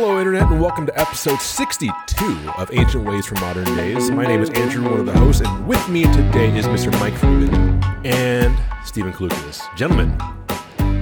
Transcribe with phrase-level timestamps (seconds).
[0.00, 4.12] Hello, Internet, and welcome to episode 62 of Ancient Ways from Modern Days.
[4.12, 6.92] My name is Andrew, one of the hosts, and with me today is Mr.
[7.00, 9.60] Mike Freeman and Stephen Klukas.
[9.74, 10.10] Gentlemen,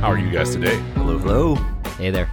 [0.01, 0.78] how are you guys today?
[0.95, 1.56] Hello, hello.
[1.99, 2.31] Hey there.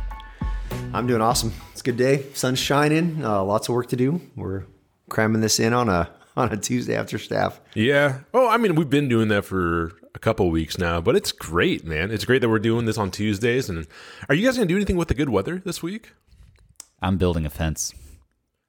[0.93, 1.51] I'm doing awesome.
[1.73, 2.27] It's a good day.
[2.33, 3.25] Sun's shining.
[3.25, 4.21] Uh, lots of work to do.
[4.37, 4.63] We're
[5.09, 7.59] cramming this in on a on a Tuesday after staff.
[7.73, 8.19] Yeah.
[8.33, 11.83] Oh, I mean, we've been doing that for a couple weeks now, but it's great,
[11.83, 12.09] man.
[12.09, 13.69] It's great that we're doing this on Tuesdays.
[13.69, 13.85] And
[14.29, 16.13] are you guys going to do anything with the good weather this week?
[17.03, 17.93] I'm building a fence.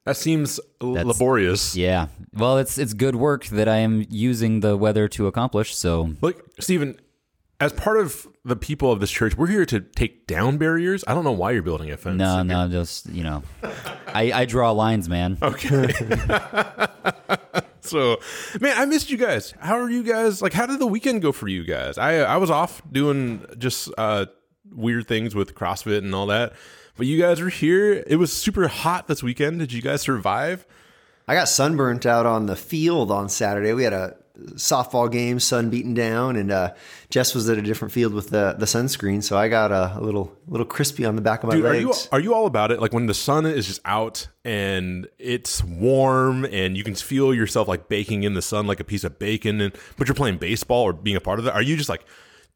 [0.05, 1.75] That seems That's- laborious.
[1.75, 2.07] Yeah.
[2.33, 5.75] Well, it's it's good work that I am using the weather to accomplish.
[5.75, 6.99] So Look, Stephen,
[7.59, 11.03] as part of the people of this church, we're here to take down barriers.
[11.07, 12.19] I don't know why you're building a fence.
[12.19, 13.41] no, no, just you know,
[14.07, 15.37] I, I draw lines, man.
[15.41, 15.87] Okay.
[17.81, 18.17] so,
[18.59, 19.53] man, I missed you guys.
[19.59, 20.41] How are you guys?
[20.41, 21.97] Like, how did the weekend go for you guys?
[21.97, 24.25] I I was off doing just uh,
[24.71, 26.53] weird things with CrossFit and all that,
[26.97, 28.03] but you guys were here.
[28.07, 29.59] It was super hot this weekend.
[29.59, 30.65] Did you guys survive?
[31.27, 33.73] I got sunburnt out on the field on Saturday.
[33.73, 34.15] We had a
[34.55, 36.73] softball game, sun beaten down, and uh,
[37.09, 40.01] Jess was at a different field with the, the sunscreen, so I got a, a
[40.01, 41.83] little little crispy on the back of my Dude, are legs.
[41.83, 42.81] you are you all about it?
[42.81, 47.67] Like when the sun is just out and it's warm and you can feel yourself
[47.67, 50.83] like baking in the sun like a piece of bacon, and but you're playing baseball
[50.83, 51.53] or being a part of it.
[51.53, 52.05] Are you just like,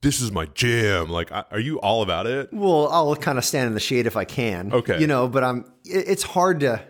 [0.01, 1.09] this is my jam?
[1.09, 2.53] Like, are you all about it?
[2.53, 4.71] Well, I'll kind of stand in the shade if I can.
[4.73, 4.99] Okay.
[4.99, 5.65] You know, but I'm.
[5.85, 6.81] It's hard to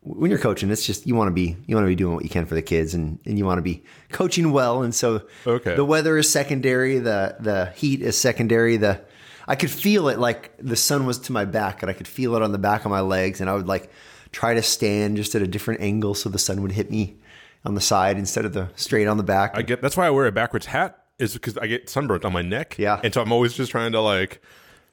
[0.00, 0.70] when you're coaching.
[0.70, 2.54] It's just you want to be you want to be doing what you can for
[2.54, 4.82] the kids, and, and you want to be coaching well.
[4.82, 5.74] And so, Okay.
[5.74, 6.98] the weather is secondary.
[6.98, 8.76] The the heat is secondary.
[8.76, 9.00] The
[9.48, 12.36] I could feel it like the sun was to my back, and I could feel
[12.36, 13.90] it on the back of my legs, and I would like
[14.30, 17.16] try to stand just at a different angle so the sun would hit me
[17.64, 19.52] on the side instead of the straight on the back.
[19.54, 22.32] I get that's why I wear a backwards hat is because I get sunburnt on
[22.32, 22.76] my neck.
[22.78, 23.00] Yeah.
[23.02, 24.42] and so I'm always just trying to like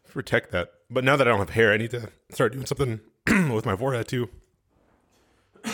[0.09, 0.73] protect that.
[0.89, 2.99] But now that I don't have hair, I need to start doing something
[3.53, 4.29] with my forehead too.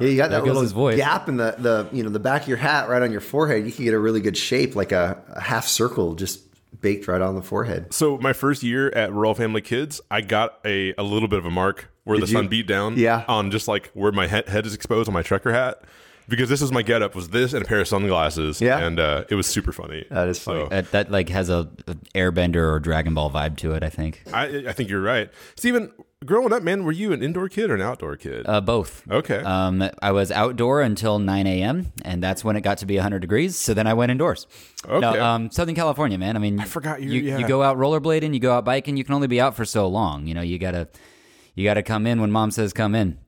[0.00, 0.96] Yeah, you got that goes little his voice.
[0.96, 3.64] gap in the, the you know the back of your hat right on your forehead.
[3.64, 6.40] You can get a really good shape, like a, a half circle, just
[6.80, 7.92] baked right on the forehead.
[7.94, 11.46] So my first year at Royal Family Kids, I got a, a little bit of
[11.46, 12.96] a mark where the Did sun beat down.
[12.96, 13.24] Yeah.
[13.28, 15.82] On just like where my head, head is exposed on my trucker hat.
[16.28, 18.60] Because this was my getup was this and a pair of sunglasses.
[18.60, 18.78] Yeah.
[18.78, 20.04] And uh, it was super funny.
[20.10, 20.68] That is funny.
[20.68, 23.82] That, that like has a, a Airbender or Dragon Ball vibe to it.
[23.82, 25.30] I think I I think you're right.
[25.56, 25.92] Steven,
[26.24, 28.46] growing up, man, were you an indoor kid or an outdoor kid?
[28.48, 29.02] uh, both.
[29.10, 29.38] okay.
[29.38, 31.92] Um, I was outdoor until 9 a.m.
[32.04, 33.56] and that's when it got to be 100 degrees.
[33.56, 34.46] So then I went indoors.
[34.84, 35.00] Okay.
[35.00, 36.36] No, um, Southern California, man.
[36.36, 37.38] I mean, I forgot you- You, yeah.
[37.38, 38.96] you go out rollerblading, you go out biking.
[38.96, 40.26] You can only be out for so long.
[40.26, 40.88] You know, you gotta
[41.54, 43.18] you gotta come in when mom says come in.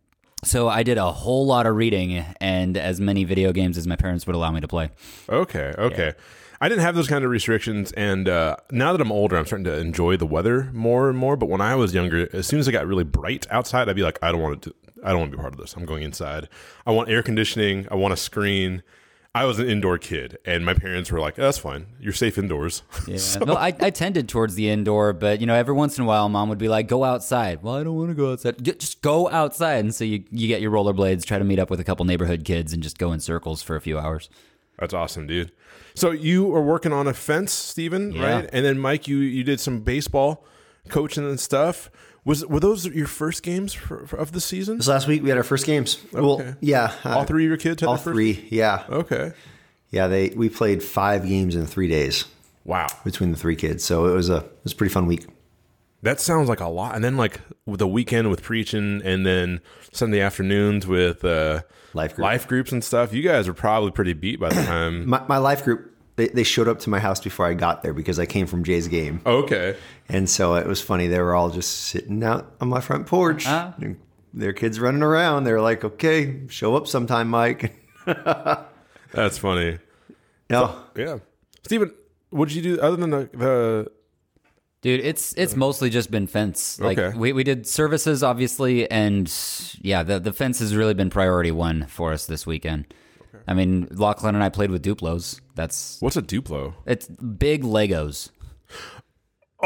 [0.45, 3.97] So I did a whole lot of reading and as many video games as my
[3.97, 4.91] parents would allow me to play.
[5.29, 6.13] Okay, okay.
[6.61, 9.65] I didn't have those kind of restrictions, and uh, now that I'm older, I'm starting
[9.65, 11.37] to enjoy the weather more and more.
[11.37, 14.03] But when I was younger, as soon as it got really bright outside, I'd be
[14.03, 14.75] like, I don't want to.
[15.03, 15.75] I don't want to be part of this.
[15.75, 16.49] I'm going inside.
[16.87, 17.87] I want air conditioning.
[17.91, 18.83] I want a screen.
[19.37, 21.87] I was an indoor kid, and my parents were like, "That's fine.
[22.01, 23.19] You're safe indoors." Yeah.
[23.45, 26.29] no, I, I tended towards the indoor, but you know, every once in a while,
[26.29, 28.63] mom would be like, "Go outside." Well, I don't want to go outside.
[28.63, 31.81] Just go outside, and so you you get your rollerblades, try to meet up with
[31.81, 34.31] a couple neighborhood kids, and just go in circles for a few hours.
[34.79, 35.51] That's awesome, dude.
[35.95, 38.35] So you are working on a fence, Stephen, Yeah.
[38.37, 38.51] right?
[38.53, 40.45] And then Mike, you you did some baseball
[40.89, 41.91] coaching and stuff.
[42.25, 44.79] Was were those your first games for, for, of the season?
[44.79, 45.99] This last week we had our first games.
[46.13, 48.47] Well, yeah, uh, All three of your kids had all three.
[48.51, 49.33] Yeah, Okay.
[49.91, 50.07] yeah.
[50.09, 52.25] They we played five games in three days
[52.65, 52.87] Wow.
[53.05, 55.27] between the three kids, so it was a it was a pretty fun week.
[56.03, 56.95] That sounds like a lot.
[56.95, 59.61] And then like with the weekend with preaching, and then
[59.93, 61.63] Sunday afternoons with uh,
[61.95, 62.25] Life group.
[62.25, 63.13] life groups and stuff.
[63.13, 65.09] You guys were probably pretty beat by the time.
[65.09, 67.93] My, my life group they, they showed up to my house before I got there
[67.93, 69.77] because I came from Jay's game, okay.
[70.09, 71.07] and so it was funny.
[71.09, 73.45] They were all just sitting out on my front porch.
[73.47, 73.75] Ah.
[73.81, 73.97] and
[74.33, 75.45] Their kids running around.
[75.45, 77.75] They're like, "Okay, show up sometime, Mike."
[79.13, 79.79] That's funny.
[80.51, 81.19] no, Yeah.
[81.65, 81.93] Steven,
[82.31, 83.91] what did you do other than the, the
[84.83, 86.79] Dude, it's it's mostly just been fence.
[86.79, 87.17] Like Okay.
[87.17, 89.33] we, we did services obviously, and
[89.81, 92.93] yeah, the the fence has really been priority one for us this weekend.
[93.47, 95.41] I mean, Lachlan and I played with Duplos.
[95.55, 96.75] That's what's a Duplo?
[96.87, 98.31] it's big Legos.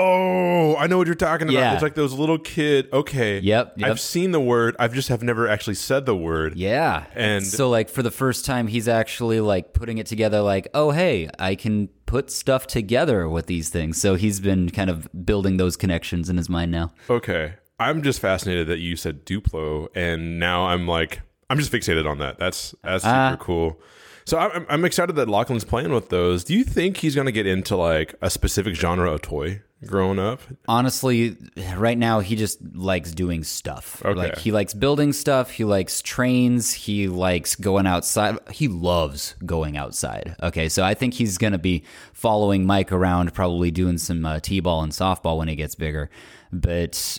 [0.00, 1.58] Oh, I know what you're talking about.
[1.58, 1.72] Yeah.
[1.74, 2.88] It's like those little kid.
[2.92, 3.40] Okay.
[3.40, 3.90] Yep, yep.
[3.90, 4.76] I've seen the word.
[4.78, 6.56] I've just have never actually said the word.
[6.56, 7.06] Yeah.
[7.14, 10.92] And- so like for the first time he's actually like putting it together like, "Oh,
[10.92, 15.56] hey, I can put stuff together with these things." So he's been kind of building
[15.56, 16.92] those connections in his mind now.
[17.10, 17.54] Okay.
[17.80, 22.18] I'm just fascinated that you said Duplo, and now I'm like, I'm just fixated on
[22.18, 22.38] that.
[22.38, 23.36] That's that's super Ah.
[23.40, 23.80] cool.
[24.24, 26.44] So I'm, I'm excited that Lachlan's playing with those.
[26.44, 30.18] Do you think he's going to get into like a specific genre of toy growing
[30.18, 30.42] up?
[30.68, 31.34] Honestly,
[31.76, 34.02] right now he just likes doing stuff.
[34.04, 34.12] Okay.
[34.18, 38.36] Like he likes building stuff, he likes trains, he likes going outside.
[38.50, 40.36] He loves going outside.
[40.42, 44.40] Okay, so I think he's going to be following Mike around probably doing some uh,
[44.40, 46.10] T-ball and softball when he gets bigger.
[46.52, 47.18] But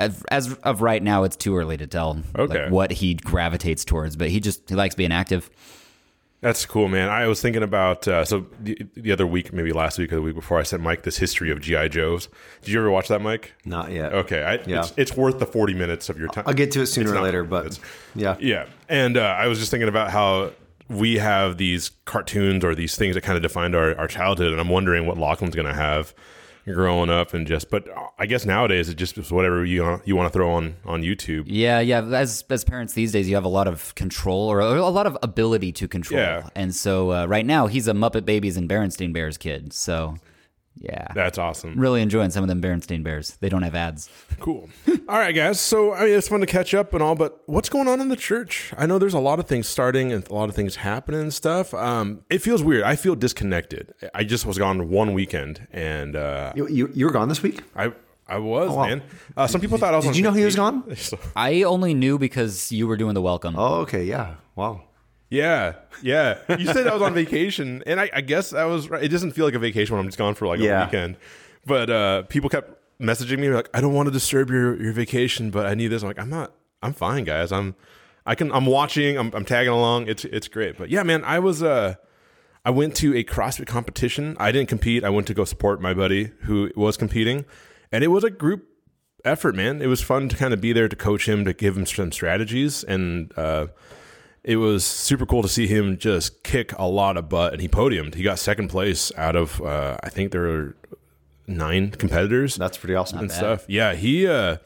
[0.00, 4.16] as, as of right now it's too early to tell like, what he gravitates towards,
[4.16, 5.50] but he just he likes being active.
[6.42, 7.10] That's cool, man.
[7.10, 10.22] I was thinking about uh, so the, the other week, maybe last week or the
[10.22, 12.28] week before, I sent Mike this history of GI Joes.
[12.62, 13.52] Did you ever watch that, Mike?
[13.66, 14.14] Not yet.
[14.14, 14.80] Okay, I, Yeah.
[14.80, 16.44] it's, it's worth the forty minutes of your time.
[16.46, 17.80] I'll get to it sooner It's or later, but it's-
[18.14, 18.36] yeah.
[18.40, 20.52] Yeah, and uh, I was just thinking about how
[20.88, 24.60] we have these cartoons or these things that kind of defined our, our childhood, and
[24.60, 26.14] I'm wondering what Lachlan's going to have
[26.74, 27.70] growing up, and just.
[27.70, 27.88] But
[28.18, 31.44] I guess nowadays it just is whatever you you want to throw on on YouTube.
[31.46, 32.02] Yeah, yeah.
[32.04, 35.16] As as parents these days, you have a lot of control or a lot of
[35.22, 36.20] ability to control.
[36.20, 36.48] Yeah.
[36.54, 39.72] And so uh, right now, he's a Muppet Babies and Berenstain Bears kid.
[39.72, 40.16] So
[40.76, 41.78] yeah, That's awesome.
[41.78, 43.36] really enjoying some of them Berenstain Bears.
[43.40, 44.08] They don't have ads.
[44.38, 44.68] Cool.
[45.08, 45.60] all right, guys.
[45.60, 48.08] So I mean, it's fun to catch up and all, but what's going on in
[48.08, 48.72] the church?
[48.78, 51.34] I know there's a lot of things starting and a lot of things happening and
[51.34, 51.74] stuff.
[51.74, 52.84] Um, it feels weird.
[52.84, 53.92] I feel disconnected.
[54.14, 57.62] I just was gone one weekend, and uh, You, you, you were gone this week?
[57.76, 57.92] I
[58.28, 58.86] I was wow.
[58.86, 59.02] man.
[59.36, 60.04] Uh, some people thought I was.
[60.04, 60.84] Did on you know he was gone?
[61.36, 63.56] I only knew because you were doing the welcome.
[63.58, 64.04] Oh, okay.
[64.04, 64.34] Yeah.
[64.54, 64.82] Wow.
[65.30, 66.38] Yeah, yeah.
[66.58, 69.02] You said I was on vacation, and I, I guess I was right.
[69.02, 70.82] It doesn't feel like a vacation when I'm just gone for like Yeah.
[70.82, 71.16] a weekend.
[71.66, 75.50] But uh, people kept messaging me like, "I don't want to disturb your your vacation,
[75.50, 76.52] but I need this." I'm like, "I'm not.
[76.82, 77.52] I'm fine, guys.
[77.52, 77.74] I'm.
[78.26, 78.50] I can.
[78.52, 79.16] I'm watching.
[79.18, 80.08] I'm, I'm tagging along.
[80.08, 81.62] It's it's great." But yeah, man, I was.
[81.62, 81.94] Uh,
[82.64, 84.36] I went to a CrossFit competition.
[84.38, 85.02] I didn't compete.
[85.04, 87.44] I went to go support my buddy who was competing,
[87.92, 88.66] and it was a group
[89.24, 89.80] effort, man.
[89.80, 92.12] It was fun to kind of be there to coach him, to give him some
[92.12, 93.68] strategies, and uh,
[94.44, 97.52] it was super cool to see him just kick a lot of butt.
[97.52, 98.14] And he podiumed.
[98.14, 100.76] He got second place out of uh, I think there were
[101.46, 103.18] nine competitors That's pretty awesome.
[103.18, 103.64] and stuff.
[103.68, 104.26] Yeah, he.
[104.26, 104.56] uh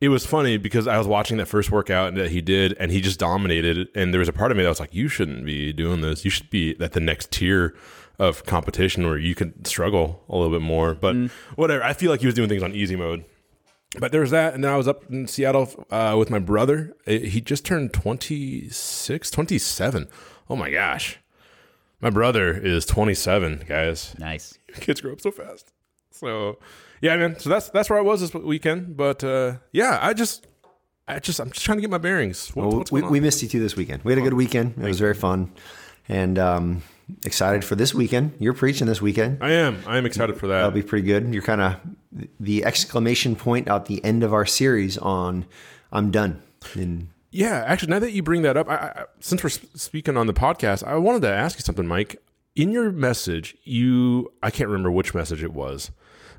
[0.00, 3.00] It was funny because I was watching that first workout that he did, and he
[3.00, 3.88] just dominated.
[3.96, 6.24] And there was a part of me that was like, "You shouldn't be doing this.
[6.24, 7.74] You should be at the next tier
[8.20, 11.16] of competition where you could struggle a little bit more." But
[11.56, 11.82] whatever.
[11.82, 13.24] I feel like he was doing things on easy mode.
[13.98, 16.94] But there was that, and then I was up in Seattle uh, with my brother.
[17.06, 20.08] He just turned 26, 27.
[20.50, 21.18] Oh my gosh.
[22.00, 24.58] My brother is 27, guys Nice.
[24.74, 25.72] kids grow up so fast.
[26.10, 26.58] So
[27.00, 27.38] yeah, man.
[27.38, 28.96] So that's that's where I was this weekend.
[28.96, 30.46] But uh, yeah, I just
[31.06, 32.54] I just I'm just trying to get my bearings.
[32.54, 34.02] What, Well, we, we missed you too this weekend.
[34.04, 34.74] We had a good weekend.
[34.76, 35.52] It was very fun.
[36.08, 36.82] And um,
[37.24, 38.34] excited for this weekend.
[38.38, 39.42] You're preaching this weekend.
[39.42, 39.82] I am.
[39.86, 40.56] I am excited for that.
[40.56, 41.32] That'll be pretty good.
[41.32, 41.76] You're kind of
[42.40, 45.46] the exclamation point at the end of our series on
[45.92, 46.42] I'm done.
[46.74, 50.26] And Yeah, actually, now that you bring that up, I, I, since we're speaking on
[50.26, 52.16] the podcast, I wanted to ask you something, Mike.
[52.56, 55.90] In your message, you I can't remember which message it was,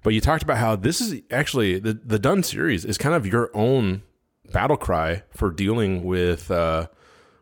[0.04, 3.26] but you talked about how this is actually the the Done series is kind of
[3.26, 4.02] your own
[4.52, 6.88] battle cry for dealing with uh,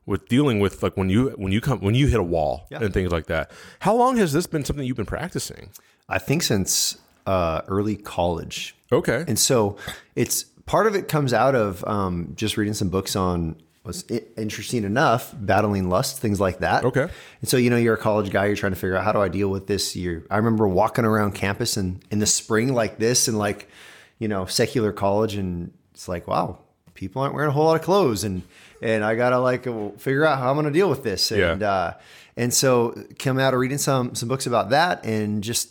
[0.06, 2.94] with dealing with like when you when you come when you hit a wall and
[2.94, 3.52] things like that.
[3.80, 5.72] How long has this been something you've been practicing?
[6.08, 6.98] I think since
[7.28, 8.76] uh, early college.
[8.92, 9.76] Okay, And so
[10.16, 14.04] it's part of it comes out of um, just reading some books on was
[14.36, 17.08] interesting enough battling lust things like that Okay.
[17.40, 19.22] and so you know you're a college guy you're trying to figure out how do
[19.22, 22.98] i deal with this you i remember walking around campus and in the spring like
[23.00, 23.70] this and like
[24.20, 26.60] you know secular college and it's like wow
[26.96, 28.42] people aren't wearing a whole lot of clothes and
[28.82, 29.64] and i gotta like
[29.98, 31.54] figure out how i'm gonna deal with this Yeah.
[31.54, 31.94] and uh
[32.36, 35.70] and so come out of reading some some books about that and just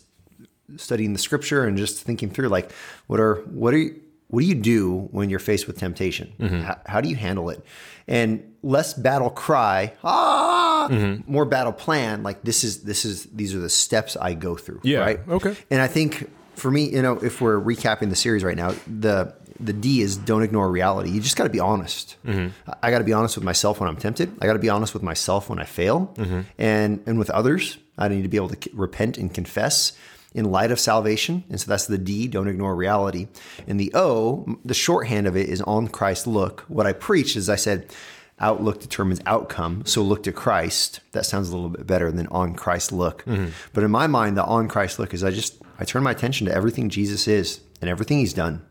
[0.75, 2.71] studying the scripture and just thinking through like
[3.07, 6.59] what are what are you what do you do when you're faced with temptation Mm-hmm.
[6.61, 7.63] how, how do you handle it
[8.07, 11.29] and less battle cry ah Mm-hmm.
[11.31, 14.79] more battle plan like this is this is these are the steps i go through
[14.83, 15.55] Yeah, right okay.
[15.69, 19.33] and i think for me you know if we're recapping the series right now the
[19.59, 22.71] the d is don't ignore reality you just got to be honest Mm-hmm.
[22.83, 24.93] i got to be honest with myself when i'm tempted i got to be honest
[24.93, 26.41] with myself when i fail Mm-hmm.
[26.57, 29.91] and and with others i need to be able to repent and confess
[30.33, 31.43] in light of salvation.
[31.49, 33.27] And so that's the D, don't ignore reality.
[33.67, 36.61] And the O, the shorthand of it is on Christ look.
[36.67, 37.91] What I preach is I said,
[38.39, 39.83] outlook determines outcome.
[39.85, 40.99] So look to Christ.
[41.11, 43.25] That sounds a little bit better than on Christ look.
[43.25, 43.49] Mm-hmm.
[43.73, 46.45] But in my mind, the on Christ look is I just, I turn my attention
[46.47, 48.63] to everything Jesus is and everything he's done.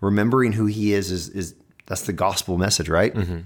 [0.00, 1.54] Remembering who he is, is, is
[1.86, 3.12] that's the gospel message, right?
[3.14, 3.40] Mm-hmm.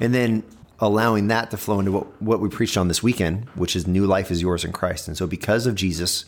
[0.00, 0.44] and then
[0.80, 4.06] allowing that to flow into what, what we preached on this weekend, which is new
[4.06, 5.08] life is yours in Christ.
[5.08, 6.24] And so, because of Jesus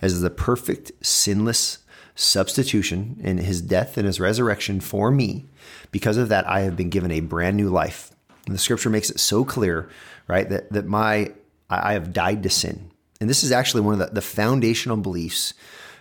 [0.00, 1.78] as the perfect, sinless
[2.14, 5.46] substitution in his death and his resurrection for me,
[5.90, 8.10] because of that, I have been given a brand new life.
[8.46, 9.88] And the scripture makes it so clear,
[10.26, 11.32] right, that, that my
[11.68, 12.90] I have died to sin.
[13.20, 15.54] And this is actually one of the, the foundational beliefs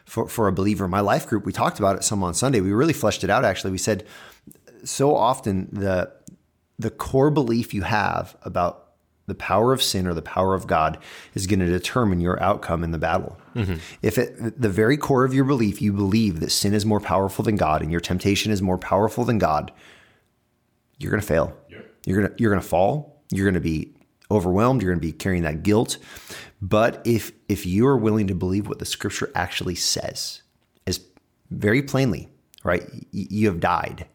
[0.05, 0.87] for, for a believer.
[0.87, 2.59] My life group, we talked about it some on Sunday.
[2.59, 3.71] We really fleshed it out actually.
[3.71, 4.05] We said
[4.83, 6.11] so often the
[6.79, 8.88] the core belief you have about
[9.29, 10.97] the power of sin or the power of God
[11.33, 13.37] is going to determine your outcome in the battle.
[13.55, 13.75] Mm-hmm.
[14.01, 17.43] If at the very core of your belief you believe that sin is more powerful
[17.43, 19.71] than God and your temptation is more powerful than God,
[20.97, 21.55] you're going to fail.
[22.05, 23.23] You're going to you're going to fall.
[23.31, 23.93] You're going to be
[24.31, 24.81] overwhelmed.
[24.81, 25.97] You're going to be carrying that guilt.
[26.61, 30.41] But if if you are willing to believe what the Scripture actually says,
[30.85, 31.01] is
[31.51, 32.29] very plainly,
[32.63, 32.83] right?
[33.11, 34.07] You have died.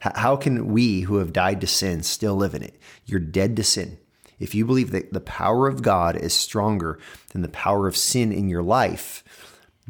[0.00, 2.78] How can we who have died to sin still live in it?
[3.04, 3.98] You're dead to sin.
[4.38, 6.98] If you believe that the power of God is stronger
[7.32, 9.24] than the power of sin in your life,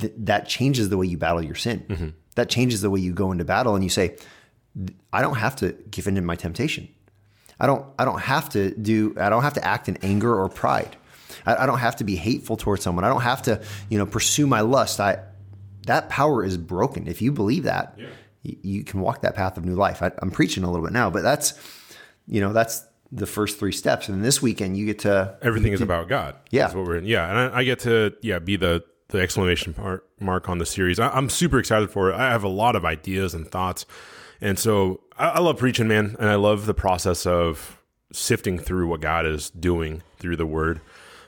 [0.00, 1.85] th- that changes the way you battle your sin.
[1.88, 2.09] Mm-hmm.
[2.35, 4.17] That changes the way you go into battle and you say,
[5.12, 6.88] I don't have to give in to my temptation.
[7.61, 10.49] I don't I don't have to do I don't have to act in anger or
[10.49, 10.97] pride.
[11.45, 13.05] I, I don't have to be hateful towards someone.
[13.05, 15.00] I don't have to, you know, pursue my lust.
[15.00, 15.19] I
[15.87, 17.09] that power is broken.
[17.09, 17.95] If you believe that,
[18.45, 20.02] y- you can walk that path of new life.
[20.02, 21.55] I, I'm preaching a little bit now, but that's
[22.28, 24.08] you know, that's the first three steps.
[24.08, 26.36] And this weekend you get to Everything is about God.
[26.50, 26.64] Yeah.
[26.64, 27.06] That's what we're in.
[27.06, 27.28] Yeah.
[27.28, 30.98] And I, I get to, yeah, be the, the exclamation mark, mark on the series.
[30.98, 32.14] I, I'm super excited for it.
[32.14, 33.86] I have a lot of ideas and thoughts.
[34.40, 36.16] And so I, I love preaching, man.
[36.18, 40.80] And I love the process of sifting through what God is doing through the word.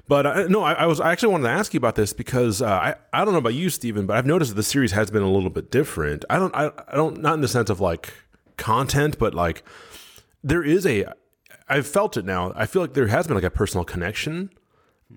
[0.09, 2.61] But uh, no, I, I was I actually wanted to ask you about this because
[2.61, 5.09] uh, I I don't know about you, Stephen, but I've noticed that the series has
[5.09, 6.25] been a little bit different.
[6.29, 8.13] I don't I, I don't not in the sense of like
[8.57, 9.63] content, but like
[10.43, 11.07] there is a
[11.71, 12.53] I've felt it now.
[12.57, 14.51] I feel like there has been like a personal connection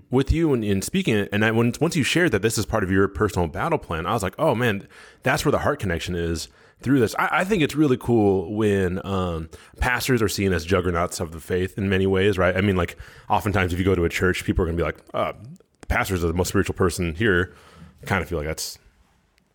[0.10, 1.30] with you in, in speaking it.
[1.32, 4.06] And I, when once you shared that this is part of your personal battle plan,
[4.06, 4.88] I was like, oh man,
[5.24, 6.48] that's where the heart connection is
[6.82, 7.16] through this.
[7.18, 11.40] I, I think it's really cool when um, pastors are seen as juggernauts of the
[11.40, 12.56] faith in many ways, right?
[12.56, 12.98] I mean, like
[13.30, 15.34] oftentimes if you go to a church, people are going to be like, uh,
[15.82, 17.54] the pastors are the most spiritual person here.
[18.02, 18.78] I kind of feel like that's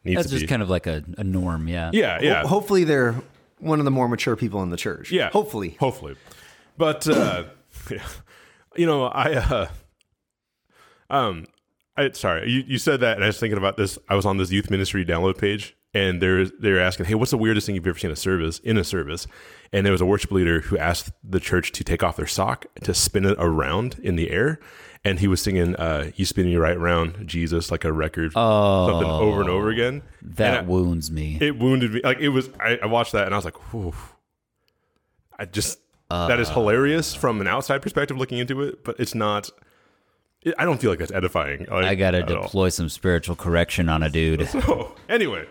[0.05, 0.49] needs That's to just be.
[0.49, 1.90] kind of like a, a norm, yeah.
[1.93, 2.43] yeah, yeah.
[2.43, 3.14] Ho- hopefully they're
[3.59, 5.11] one of the more mature people in the church.
[5.11, 5.31] Yeah.
[5.31, 5.76] Hopefully.
[5.81, 6.17] Hopefully.
[6.78, 7.44] But uh
[8.76, 9.68] you know, I uh
[11.11, 11.47] um
[11.97, 13.99] I sorry, you, you said that and I was thinking about this.
[14.08, 17.38] I was on this youth ministry download page and they're they're asking, Hey, what's the
[17.38, 19.26] weirdest thing you've ever seen a service in a service?
[19.73, 22.66] And there was a worship leader who asked the church to take off their sock
[22.85, 24.61] to spin it around in the air.
[25.04, 29.08] And he was singing uh You Spinning You Right Around Jesus like a record something
[29.11, 30.02] over and over again.
[30.23, 31.38] That I- wounds me.
[31.40, 32.00] it wounded me.
[32.04, 32.50] Like it was.
[32.61, 33.94] I, I watched that and I was like, Whew.
[35.38, 35.78] I just
[36.10, 39.50] that is hilarious from an outside perspective looking into it, but it's not.
[40.42, 41.66] It, I don't feel like that's edifying.
[41.70, 42.42] Like, I gotta at all.
[42.42, 44.48] deploy some spiritual correction on a dude.
[44.48, 45.46] So anyway,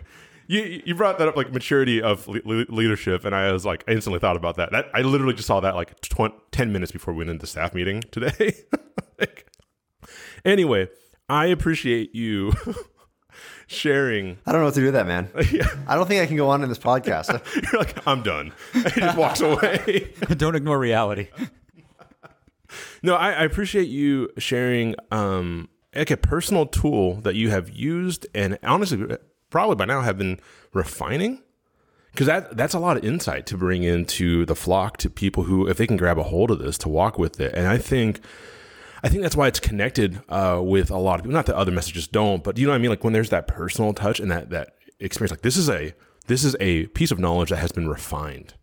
[0.47, 3.83] you you brought that up like maturity of le- le- leadership, and I was like
[3.87, 4.71] I instantly thought about that.
[4.71, 5.93] That I literally just saw that like
[6.51, 8.55] ten minutes before we went into staff meeting today.
[9.19, 9.47] Like,
[10.45, 10.89] anyway,
[11.27, 12.53] I appreciate you
[13.67, 14.37] sharing.
[14.45, 15.29] I don't know what to do with that, man.
[15.87, 17.29] I don't think I can go on in this podcast.
[17.71, 18.53] You're like I'm done.
[18.73, 20.13] And he just walks away.
[20.35, 21.27] Don't ignore reality.
[23.03, 28.27] No, I, I appreciate you sharing um like a personal tool that you have used
[28.33, 29.17] and honestly
[29.49, 30.39] probably by now have been
[30.73, 31.43] refining.
[32.11, 35.67] Because that that's a lot of insight to bring into the flock to people who,
[35.67, 37.53] if they can grab a hold of this, to walk with it.
[37.53, 38.21] And I think
[39.03, 41.33] I think that's why it's connected uh, with a lot of people.
[41.33, 42.89] Not that other messages don't, but you know what I mean.
[42.89, 45.93] Like when there's that personal touch and that that experience, like this is a
[46.27, 48.53] this is a piece of knowledge that has been refined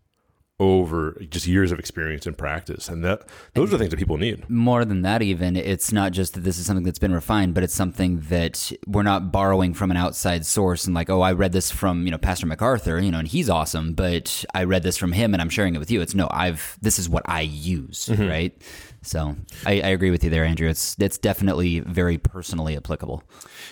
[0.60, 3.22] over just years of experience and practice, and that
[3.54, 4.48] those are the things that people need.
[4.48, 7.64] More than that, even, it's not just that this is something that's been refined, but
[7.64, 11.50] it's something that we're not borrowing from an outside source and like, oh, I read
[11.50, 14.96] this from, you know, Pastor MacArthur, you know, and he's awesome, but I read this
[14.96, 16.00] from him and I'm sharing it with you.
[16.00, 18.28] It's no, I've, this is what I use, mm-hmm.
[18.28, 18.62] right?
[19.02, 19.34] So
[19.66, 20.68] I, I agree with you there, Andrew.
[20.68, 23.24] It's, it's definitely very personally applicable.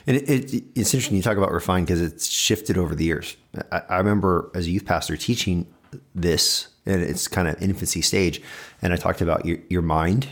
[0.06, 3.36] And it, it, it's interesting you talk about refined because it's shifted over the years.
[3.70, 5.72] I, I remember as a youth pastor teaching
[6.14, 8.42] this, and it's kind of infancy stage,
[8.80, 10.28] and I talked about your, your mind,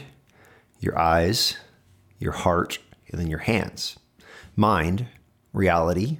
[0.80, 1.56] your eyes,
[2.18, 2.78] your heart,
[3.10, 3.98] and then your hands.
[4.56, 5.06] Mind,
[5.52, 6.18] reality.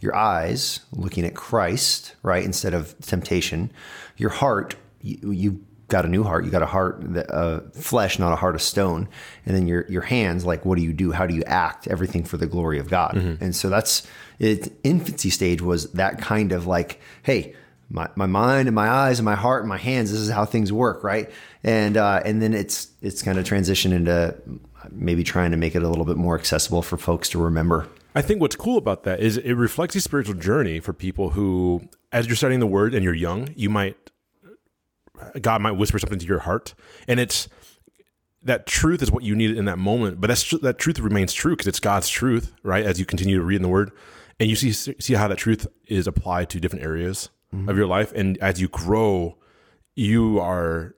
[0.00, 3.72] Your eyes, looking at Christ, right, instead of temptation.
[4.16, 6.44] Your heart, you, you got a new heart.
[6.44, 9.08] You got a heart, that, uh, flesh, not a heart of stone.
[9.44, 11.10] And then your your hands, like what do you do?
[11.10, 11.88] How do you act?
[11.88, 13.16] Everything for the glory of God.
[13.40, 14.06] And so that's
[14.38, 14.72] it.
[14.84, 17.56] Infancy stage was that kind of like, hey,
[17.90, 20.10] my, my mind and my eyes and my heart and my hands.
[20.10, 21.30] This is how things work, right?
[21.64, 24.36] And uh, and then it's it's kind of transitioned into
[24.90, 27.88] maybe trying to make it a little bit more accessible for folks to remember.
[28.14, 31.88] I think what's cool about that is it reflects a spiritual journey for people who,
[32.10, 33.96] as you're studying the word and you're young, you might,
[35.40, 36.74] God might whisper something to your heart.
[37.06, 37.48] And it's,
[38.42, 40.20] that truth is what you need in that moment.
[40.20, 42.84] But that's, that truth remains true because it's God's truth, right?
[42.84, 43.92] As you continue to read in the word.
[44.40, 47.30] and you see see how that truth is applied to different areas
[47.66, 49.36] of your life, and as you grow,
[49.94, 50.94] you are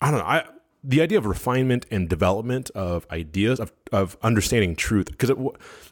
[0.00, 0.44] I don't know I.
[0.84, 5.38] The idea of refinement and development of ideas of, of understanding truth, because it,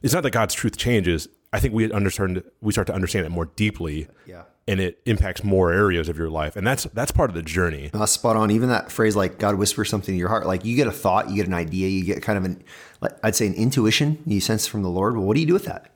[0.03, 1.29] it's not that God's truth changes.
[1.53, 4.43] I think we understand we start to understand it more deeply, Yeah.
[4.67, 7.91] and it impacts more areas of your life, and that's that's part of the journey.
[7.95, 8.51] Uh, spot on.
[8.51, 11.31] Even that phrase, like God whispers something to your heart, like you get a thought,
[11.31, 12.65] you get an idea, you get kind of an,
[13.01, 15.17] like, I'd say an intuition you sense from the Lord.
[15.17, 15.89] Well, what do you do with that?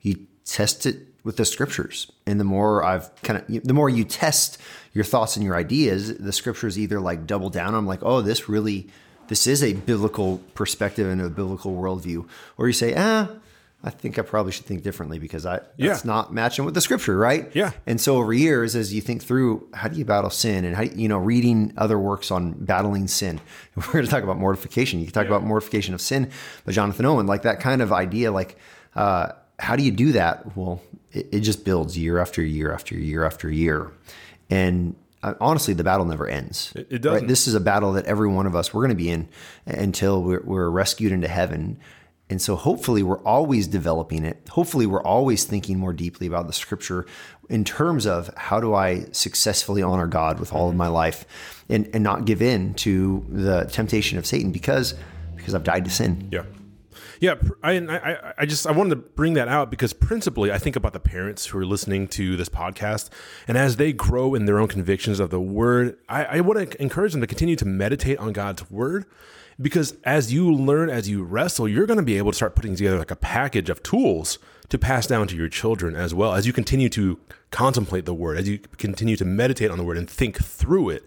[0.00, 2.10] You test it with the scriptures.
[2.26, 4.58] And the more I've kind of, the more you test
[4.92, 7.74] your thoughts and your ideas, the scriptures either like double down.
[7.74, 8.88] I'm like, oh, this really,
[9.28, 12.26] this is a biblical perspective and a biblical worldview.
[12.58, 13.28] Or you say, ah,
[13.84, 15.98] I think I probably should think differently because I, that's Yeah.
[16.04, 17.50] not matching with the scripture, right?
[17.54, 17.72] Yeah.
[17.86, 20.82] And so over years, as you think through how do you battle sin and how
[20.82, 23.40] you know reading other works on battling sin,
[23.76, 25.00] we're going to talk about mortification.
[25.00, 26.30] You can talk about mortification of sin
[26.64, 28.30] by Jonathan Owen, like that kind of idea.
[28.30, 28.56] Like,
[28.94, 30.56] uh, how do you do that?
[30.56, 30.80] Well,
[31.12, 33.90] it, it just builds year after year after year after year,
[34.50, 36.72] and uh, honestly, the battle never ends.
[36.74, 37.28] It- it doesn't.
[37.28, 39.28] This is a battle that every one of us we're going to be in
[39.66, 41.78] until we're, we're rescued into heaven.
[42.30, 44.48] And so hopefully we're always developing it.
[44.50, 47.04] Hopefully we're always thinking more deeply about the scripture
[47.50, 51.26] in terms of how do I successfully honor God with all of my life
[51.68, 54.94] and, and not give in to the temptation of Satan because
[55.36, 56.28] because I've died to sin.
[56.32, 56.44] Yeah.
[57.22, 60.74] Yeah, I, I, I just I wanted to bring that out because principally I think
[60.74, 63.10] about the parents who are listening to this podcast,
[63.46, 66.82] and as they grow in their own convictions of the Word, I, I want to
[66.82, 69.04] encourage them to continue to meditate on God's Word,
[69.60, 72.74] because as you learn, as you wrestle, you're going to be able to start putting
[72.74, 76.44] together like a package of tools to pass down to your children as well as
[76.44, 77.20] you continue to
[77.52, 81.04] contemplate the Word, as you continue to meditate on the Word and think through it.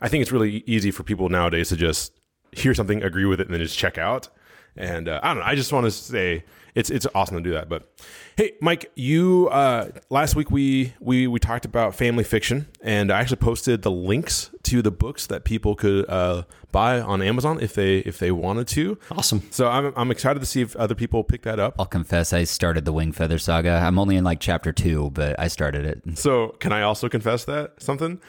[0.00, 2.14] I think it's really easy for people nowadays to just
[2.52, 4.28] hear something, agree with it, and then just check out.
[4.76, 5.46] And uh, I don't know.
[5.46, 6.44] I just want to say
[6.74, 7.68] it's it's awesome to do that.
[7.68, 7.90] But
[8.36, 13.20] hey, Mike, you uh, last week we we we talked about family fiction, and I
[13.20, 17.74] actually posted the links to the books that people could uh, buy on Amazon if
[17.74, 18.98] they if they wanted to.
[19.10, 19.42] Awesome.
[19.50, 21.74] So I'm I'm excited to see if other people pick that up.
[21.78, 23.82] I'll confess, I started the Wingfeather Saga.
[23.82, 26.16] I'm only in like chapter two, but I started it.
[26.18, 28.20] So can I also confess that something?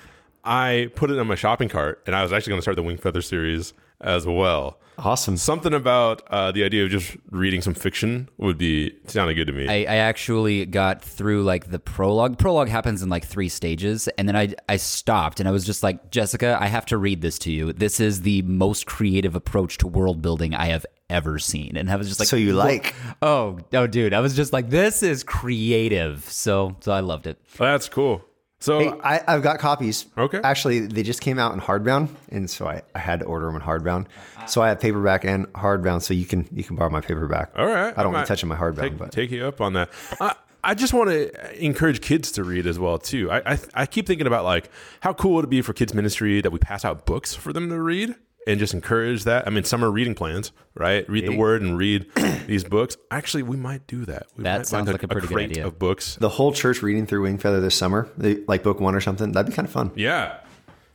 [0.43, 2.83] I put it in my shopping cart, and I was actually going to start the
[2.83, 4.79] Wing Feather series as well.
[4.97, 5.37] Awesome.
[5.37, 9.53] Something about uh, the idea of just reading some fiction would be sounded good to
[9.53, 9.65] me.
[9.65, 12.37] I, I actually got through like the prologue.
[12.37, 15.83] Prologue happens in like three stages, and then I I stopped and I was just
[15.83, 17.71] like, Jessica, I have to read this to you.
[17.71, 21.77] This is the most creative approach to world building I have ever seen.
[21.77, 22.93] And I was just like, So you like?
[23.21, 26.29] oh, oh, dude, I was just like, this is creative.
[26.29, 27.39] So so I loved it.
[27.57, 28.21] That's cool.
[28.59, 30.05] So Hey, I, I've got copies.
[30.17, 30.41] Okay.
[30.43, 33.55] Actually, they just came out in hardbound, and so I, I had to order them
[33.55, 34.07] in hardbound.
[34.47, 36.01] So I have paperback and hardbound.
[36.01, 37.51] So you can you can borrow my paperback.
[37.57, 39.73] all right, I don't want to touch my hardbound, Take, but take you up on
[39.73, 39.89] that.
[40.19, 43.31] I, I just want to encourage kids to read as well too.
[43.31, 44.69] I, I I keep thinking about like
[44.99, 47.53] how cool it would it be for kids ministry that we pass out books for
[47.53, 48.15] them to read
[48.47, 49.45] and just encourage that.
[49.47, 51.07] I mean, summer reading plans, right?
[51.09, 52.07] Read the word and read
[52.47, 52.97] these books.
[53.11, 54.27] Actually, we might do that.
[54.35, 55.67] We That might sounds like a pretty good crate idea.
[55.67, 56.15] of books.
[56.15, 59.31] the whole church reading through Wingfeather this summer, they, like book one or something.
[59.33, 59.91] That'd be kind of fun.
[59.95, 60.39] Yeah,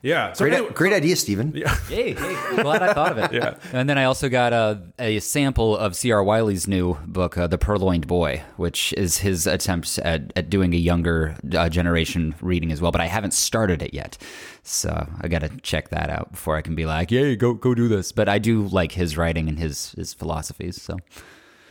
[0.05, 0.33] yeah.
[0.35, 1.53] So Great, anyway- great idea, Stephen.
[1.55, 1.75] Yeah.
[1.89, 3.33] Hey, hey, glad I thought of it.
[3.33, 3.57] Yeah.
[3.73, 6.23] And then I also got a, a sample of C.R.
[6.23, 10.77] Wiley's new book, uh, The Purloined Boy, which is his attempt at, at doing a
[10.77, 12.93] younger uh, generation reading as well.
[12.93, 14.19] But I haven't started it yet.
[14.63, 17.75] So I got to check that out before I can be like, yay, go go
[17.75, 18.13] do this.
[18.13, 20.81] But I do like his writing and his, his philosophies.
[20.81, 20.99] So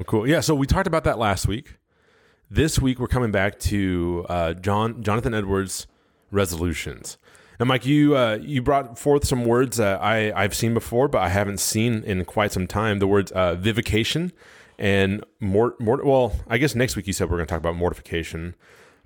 [0.06, 0.28] Cool.
[0.28, 0.39] Yeah.
[0.41, 1.76] So we talked about that last week.
[2.52, 5.88] This week we're coming back to uh, John Jonathan Edwards'
[6.30, 7.17] resolutions.
[7.60, 11.22] Now, Mike, you uh, you brought forth some words that I I've seen before, but
[11.22, 13.00] I haven't seen in quite some time.
[13.00, 14.32] The words uh, vivication
[14.78, 16.06] and mort mort.
[16.06, 18.56] Well, I guess next week you said we're going to talk about mortification.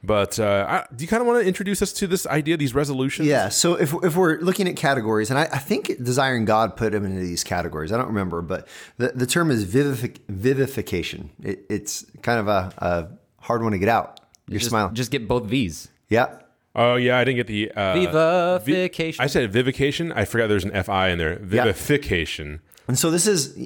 [0.03, 2.75] But uh, I, do you kind of want to introduce us to this idea, these
[2.75, 3.27] resolutions?
[3.27, 3.49] Yeah.
[3.49, 7.03] So if, if we're looking at categories, and I, I think Desiring God put them
[7.03, 7.91] into these categories.
[7.91, 11.31] I don't remember, but the, the term is vivific, vivification.
[11.41, 13.07] It, it's kind of a, a
[13.43, 14.19] hard one to get out.
[14.47, 14.93] You're just, smiling.
[14.93, 15.89] just get both V's.
[16.09, 16.39] yeah.
[16.77, 19.23] Oh yeah, I didn't get the uh, Vivification.
[19.23, 20.11] I said vivication.
[20.11, 21.39] I forgot there's an fi in there.
[21.39, 22.61] Vivification.
[22.87, 23.57] And so this is,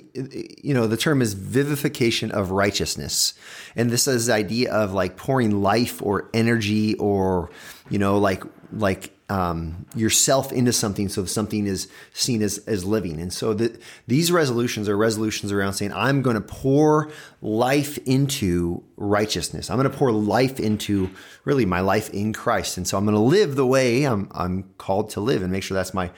[0.63, 3.35] you know, the term is vivification of righteousness.
[3.75, 7.51] And this is the idea of like pouring life or energy or,
[7.89, 8.43] you know, like,
[8.73, 13.17] like, um, yourself into something so something is seen as, as living.
[13.21, 17.09] And so the, these resolutions are resolutions around saying, I'm going to pour
[17.41, 19.69] life into righteousness.
[19.69, 21.09] I'm going to pour life into
[21.45, 22.75] really my life in Christ.
[22.77, 25.63] And so I'm going to live the way I'm, I'm called to live and make
[25.63, 26.11] sure that's my,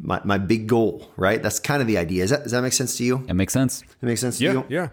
[0.00, 1.40] my, my big goal, right?
[1.40, 2.24] That's kind of the idea.
[2.24, 3.24] Does that, does that make sense to you?
[3.28, 3.82] It makes sense.
[3.82, 4.64] It makes sense to Yeah, you?
[4.68, 4.88] yeah.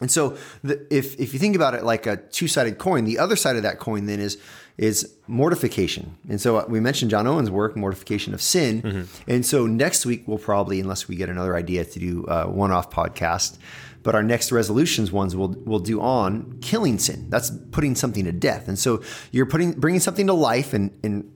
[0.00, 3.20] And so, the, if if you think about it like a two sided coin, the
[3.20, 4.38] other side of that coin then is
[4.76, 6.16] is mortification.
[6.28, 8.82] And so uh, we mentioned John Owen's work, mortification of sin.
[8.82, 9.30] Mm-hmm.
[9.30, 12.50] And so next week we'll probably, unless we get another idea to do uh, a
[12.50, 13.58] one off podcast,
[14.02, 17.26] but our next resolutions ones we'll we'll do on killing sin.
[17.30, 18.68] That's putting something to death.
[18.68, 21.32] And so you're putting bringing something to life, and and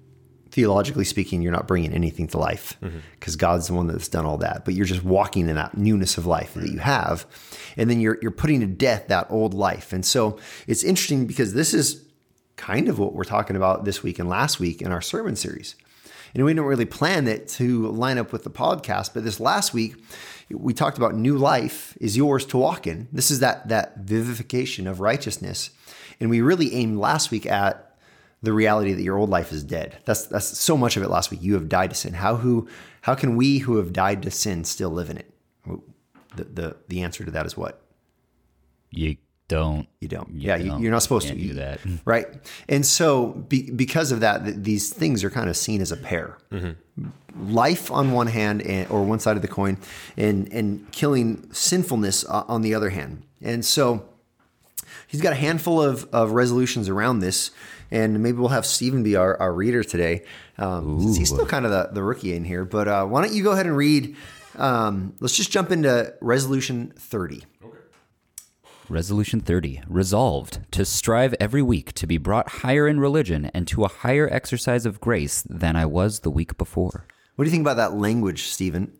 [0.50, 2.98] theologically speaking, you're not bringing anything to life mm-hmm.
[3.12, 4.64] because God's the one that's done all that.
[4.64, 7.26] But you're just walking in that newness of life that you have,
[7.76, 9.94] and then you're you're putting to death that old life.
[9.94, 12.04] And so it's interesting because this is
[12.58, 15.74] kind of what we're talking about this week and last week in our sermon series.
[16.34, 19.72] And we didn't really plan it to line up with the podcast, but this last
[19.72, 19.96] week
[20.50, 23.08] we talked about new life is yours to walk in.
[23.12, 25.70] This is that that vivification of righteousness.
[26.20, 27.96] And we really aimed last week at
[28.42, 29.98] the reality that your old life is dead.
[30.04, 31.42] That's that's so much of it last week.
[31.42, 32.14] You have died to sin.
[32.14, 32.68] How who
[33.02, 35.32] how can we who have died to sin still live in it?
[36.36, 37.80] The the, the answer to that is what?
[38.90, 39.16] You
[39.48, 39.88] don't.
[40.00, 40.30] You don't.
[40.30, 40.82] You yeah, don't.
[40.82, 41.80] you're not supposed to do that.
[42.04, 42.26] right?
[42.68, 45.96] And so, be, because of that, th- these things are kind of seen as a
[45.96, 46.38] pair:
[47.36, 49.78] life on one hand, and, or one side of the coin,
[50.16, 53.22] and and killing sinfulness uh, on the other hand.
[53.42, 54.06] And so,
[55.06, 57.50] he's got a handful of, of resolutions around this,
[57.90, 60.24] and maybe we'll have Stephen be our, our reader today.
[60.58, 63.42] Um, he's still kind of the, the rookie in here, but uh, why don't you
[63.42, 64.16] go ahead and read?
[64.56, 67.44] Um, let's just jump into resolution thirty.
[68.90, 69.82] Resolution 30.
[69.88, 74.28] Resolved to strive every week to be brought higher in religion and to a higher
[74.32, 77.06] exercise of grace than I was the week before.
[77.36, 78.92] What do you think about that language, Stephen?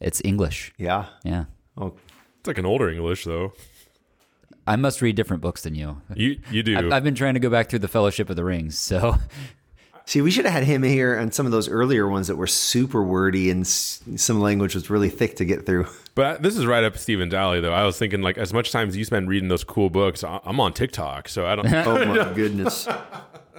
[0.00, 0.72] It's English.
[0.78, 1.06] Yeah.
[1.24, 1.44] Yeah.
[1.76, 1.94] Oh,
[2.38, 3.52] It's like an older English though.
[4.66, 6.00] I must read different books than you.
[6.14, 6.76] You you do.
[6.76, 9.16] I've, I've been trying to go back through the Fellowship of the Rings, so
[10.10, 12.48] See, we should have had him here on some of those earlier ones that were
[12.48, 15.86] super wordy and s- some language was really thick to get through.
[16.16, 17.72] But this is right up Stephen's alley, though.
[17.72, 20.40] I was thinking, like, as much time as you spend reading those cool books, I-
[20.44, 21.66] I'm on TikTok, so I don't.
[21.86, 22.88] Oh my goodness.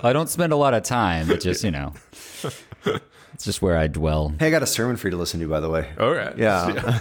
[0.04, 1.32] I don't spend a lot of time.
[1.32, 1.94] It just, you know,
[3.34, 4.34] it's just where I dwell.
[4.38, 5.90] Hey, I got a sermon for you to listen to, by the way.
[5.98, 6.38] All right.
[6.38, 7.00] Yeah.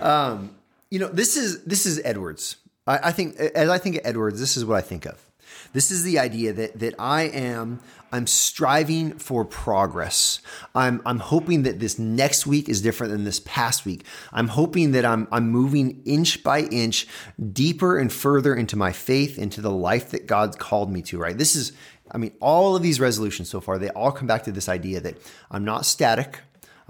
[0.00, 0.50] um,
[0.90, 2.56] you know, this is this is Edwards.
[2.88, 5.24] I, I think as I think of Edwards, this is what I think of.
[5.72, 7.80] This is the idea that that I am
[8.12, 10.40] I'm striving for progress.
[10.74, 14.04] I'm I'm hoping that this next week is different than this past week.
[14.32, 17.06] I'm hoping that I'm I'm moving inch by inch
[17.52, 21.38] deeper and further into my faith, into the life that God's called me to, right?
[21.38, 21.72] This is
[22.12, 25.00] I mean, all of these resolutions so far, they all come back to this idea
[25.00, 25.18] that
[25.50, 26.40] I'm not static.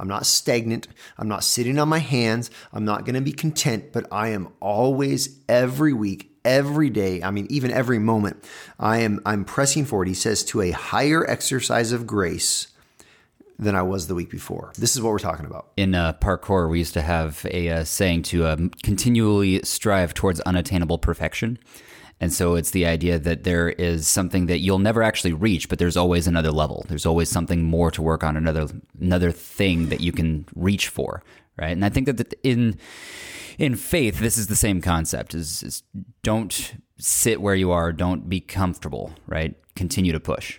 [0.00, 0.88] I'm not stagnant.
[1.18, 2.50] I'm not sitting on my hands.
[2.72, 7.30] I'm not going to be content, but I am always every week, every day, I
[7.30, 8.42] mean even every moment,
[8.78, 10.08] I am I'm pressing forward.
[10.08, 12.68] He says to a higher exercise of grace
[13.58, 14.72] than I was the week before.
[14.78, 15.68] This is what we're talking about.
[15.76, 20.40] In uh, parkour, we used to have a uh, saying to um, continually strive towards
[20.40, 21.58] unattainable perfection.
[22.20, 25.78] And so it's the idea that there is something that you'll never actually reach, but
[25.78, 26.85] there's always another level.
[26.88, 28.68] There's always something more to work on, another
[29.00, 31.22] another thing that you can reach for,
[31.56, 31.72] right?
[31.72, 32.78] And I think that in
[33.59, 35.83] in faith, this is the same concept: is, is
[36.22, 39.54] don't sit where you are, don't be comfortable, right?
[39.74, 40.59] Continue to push.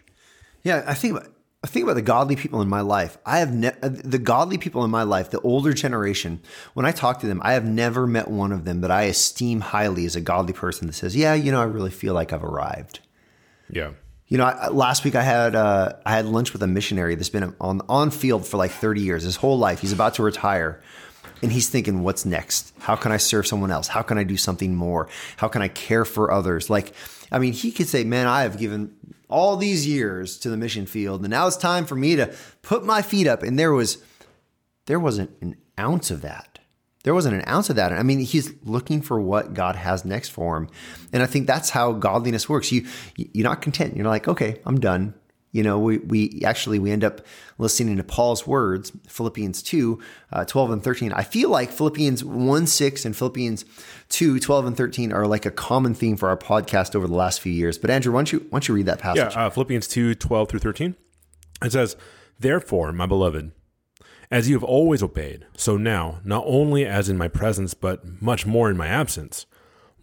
[0.63, 1.19] Yeah, I think
[1.63, 3.19] I think about the godly people in my life.
[3.23, 6.41] I have ne- the godly people in my life, the older generation.
[6.73, 9.61] When I talk to them, I have never met one of them that I esteem
[9.61, 12.43] highly as a godly person that says, "Yeah, you know, I really feel like I've
[12.43, 12.99] arrived."
[13.69, 13.91] Yeah.
[14.27, 17.29] You know, I, last week I had uh, I had lunch with a missionary that's
[17.29, 19.81] been on on field for like 30 years, his whole life.
[19.81, 20.81] He's about to retire,
[21.41, 22.73] and he's thinking, "What's next?
[22.79, 23.87] How can I serve someone else?
[23.87, 25.07] How can I do something more?
[25.37, 26.93] How can I care for others?" Like,
[27.31, 28.91] I mean, he could say, "Man, I have given
[29.29, 32.85] all these years to the mission field, and now it's time for me to put
[32.85, 33.97] my feet up." And there was
[34.87, 36.59] there wasn't an ounce of that.
[37.03, 37.91] There wasn't an ounce of that.
[37.91, 40.69] I mean, he's looking for what God has next for him,
[41.11, 42.71] and I think that's how godliness works.
[42.71, 43.95] You you're not content.
[43.95, 45.15] You're like, okay, I'm done.
[45.51, 47.21] You know, we, we actually we end up
[47.57, 49.99] listening to Paul's words, Philippians 2,
[50.31, 51.11] uh, 12 and 13.
[51.11, 53.65] I feel like Philippians 1, 6 and Philippians
[54.09, 57.41] 2, 12 and 13 are like a common theme for our podcast over the last
[57.41, 57.77] few years.
[57.77, 59.33] But Andrew, why don't you why don't you read that passage?
[59.35, 60.95] Yeah, uh, Philippians 2 12 through 13.
[61.63, 61.95] It says,
[62.39, 63.51] Therefore, my beloved,
[64.31, 68.45] as you have always obeyed, so now, not only as in my presence, but much
[68.45, 69.45] more in my absence,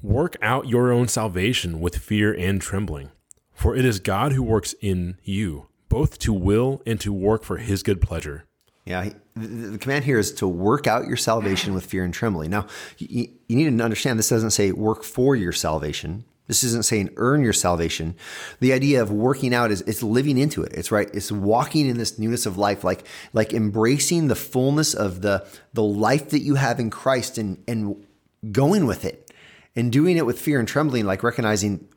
[0.02, 3.10] work out your own salvation with fear and trembling.
[3.58, 7.56] For it is God who works in you, both to will and to work for
[7.56, 8.44] his good pleasure.
[8.84, 12.52] Yeah, the, command here is to work out your salvation with fear and trembling.
[12.52, 12.68] Now,
[12.98, 16.24] you need to understand this doesn't say work for your salvation.
[16.46, 18.14] This isn't saying earn your salvation.
[18.60, 20.72] The idea of working out is it's living into it.
[20.74, 21.10] It's right.
[21.12, 25.44] It's walking in this newness of life, like like embracing the fullness of the
[25.74, 28.06] the life that you have in Christ and and
[28.52, 29.32] going with it
[29.74, 31.88] and doing it with fear and trembling, like recognizing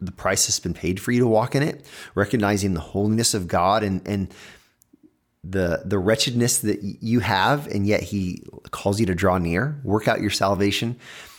[0.00, 1.84] the price has been paid for you to walk in it,
[2.14, 4.32] recognizing the holiness of God and and
[5.42, 10.08] the the wretchedness that you have, and yet He calls you to draw near, work
[10.08, 10.98] out your salvation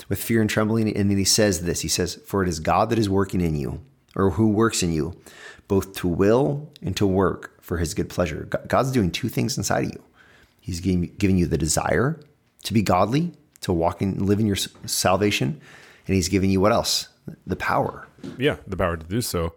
[0.09, 0.95] with fear and trembling.
[0.95, 3.55] And then He says this: He says, "For it is God that is working in
[3.55, 3.81] you,
[4.15, 5.19] or who works in you,
[5.67, 9.85] both to will and to work for His good pleasure." God's doing two things inside
[9.85, 10.03] of you.
[10.59, 12.19] He's giving, giving you the desire
[12.63, 15.59] to be godly, to walk and live in your salvation,
[16.07, 17.07] and He's giving you what else?
[17.45, 18.07] The power.
[18.37, 19.53] Yeah, the power to do so.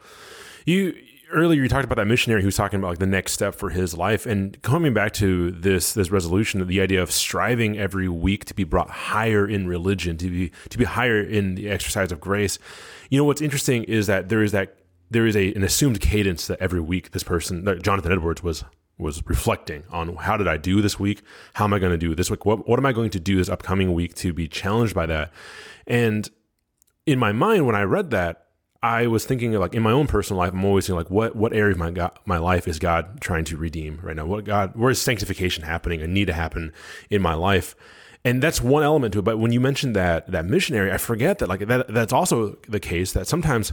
[0.65, 0.95] You
[1.33, 3.97] earlier you talked about that missionary who's talking about like the next step for his
[3.97, 4.25] life.
[4.27, 8.65] And coming back to this this resolution the idea of striving every week to be
[8.65, 12.59] brought higher in religion to be to be higher in the exercise of grace
[13.11, 14.77] you know what's interesting is that there is that
[15.11, 18.65] there is a an assumed cadence that every week this person Jonathan Edwards was
[18.97, 21.23] was reflecting on how did I do this week?
[21.55, 22.47] How am I going to do this week?
[22.47, 25.33] What what am I going to do this upcoming week to be challenged by that?
[25.87, 26.29] And
[27.07, 28.44] in my mind when I read that
[28.85, 31.35] I was thinking of like in my own personal life, I'm always thinking like what
[31.35, 34.27] what area of my God, my life is God trying to redeem right now?
[34.27, 36.71] What God where is sanctification happening and need to happen
[37.09, 37.75] in my life?
[38.27, 39.25] And that's one element to it.
[39.25, 42.79] But when you mentioned that that missionary, I forget that like that that's also the
[42.79, 43.73] case that sometimes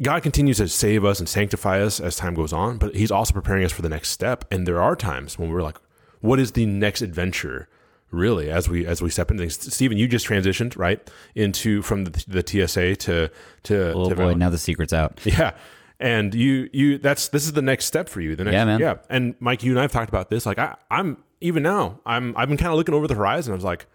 [0.00, 3.34] God continues to save us and sanctify us as time goes on, but He's also
[3.34, 4.46] preparing us for the next step.
[4.50, 5.76] And there are times when we're like,
[6.22, 7.68] what is the next adventure
[8.14, 9.74] really as we as we step into things.
[9.74, 13.30] Stephen, you just transitioned right into from the, the TSA to
[13.64, 15.20] to oh to boy, now the secret's out.
[15.24, 15.52] Yeah,
[15.98, 18.36] and you you that's this is the next step for you.
[18.36, 18.80] The next yeah, man.
[18.80, 20.46] Yeah, and Mike, you and I have talked about this.
[20.46, 23.52] Like I, I'm even now, I'm I've been kind of looking over the horizon.
[23.52, 23.86] I was like,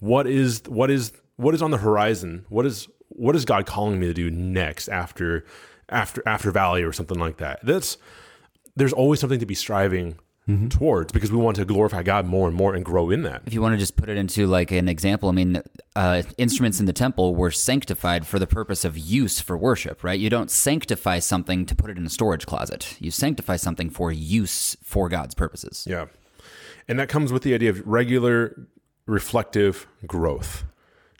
[0.00, 2.46] what is what is what is on the horizon?
[2.48, 5.44] What is what is God calling me to do next after
[5.88, 7.64] after after Valley or something like that?
[7.64, 7.98] That's
[8.76, 10.18] there's always something to be striving
[10.52, 10.68] mm-hmm.
[10.68, 13.42] towards because we want to glorify God more and more and grow in that.
[13.46, 15.62] If you want to just put it into like an example, I mean,
[15.96, 20.18] uh, instruments in the temple were sanctified for the purpose of use for worship, right?
[20.18, 22.96] You don't sanctify something to put it in a storage closet.
[22.98, 25.86] You sanctify something for use for God's purposes.
[25.88, 26.06] Yeah.
[26.88, 28.66] And that comes with the idea of regular
[29.06, 30.64] reflective growth.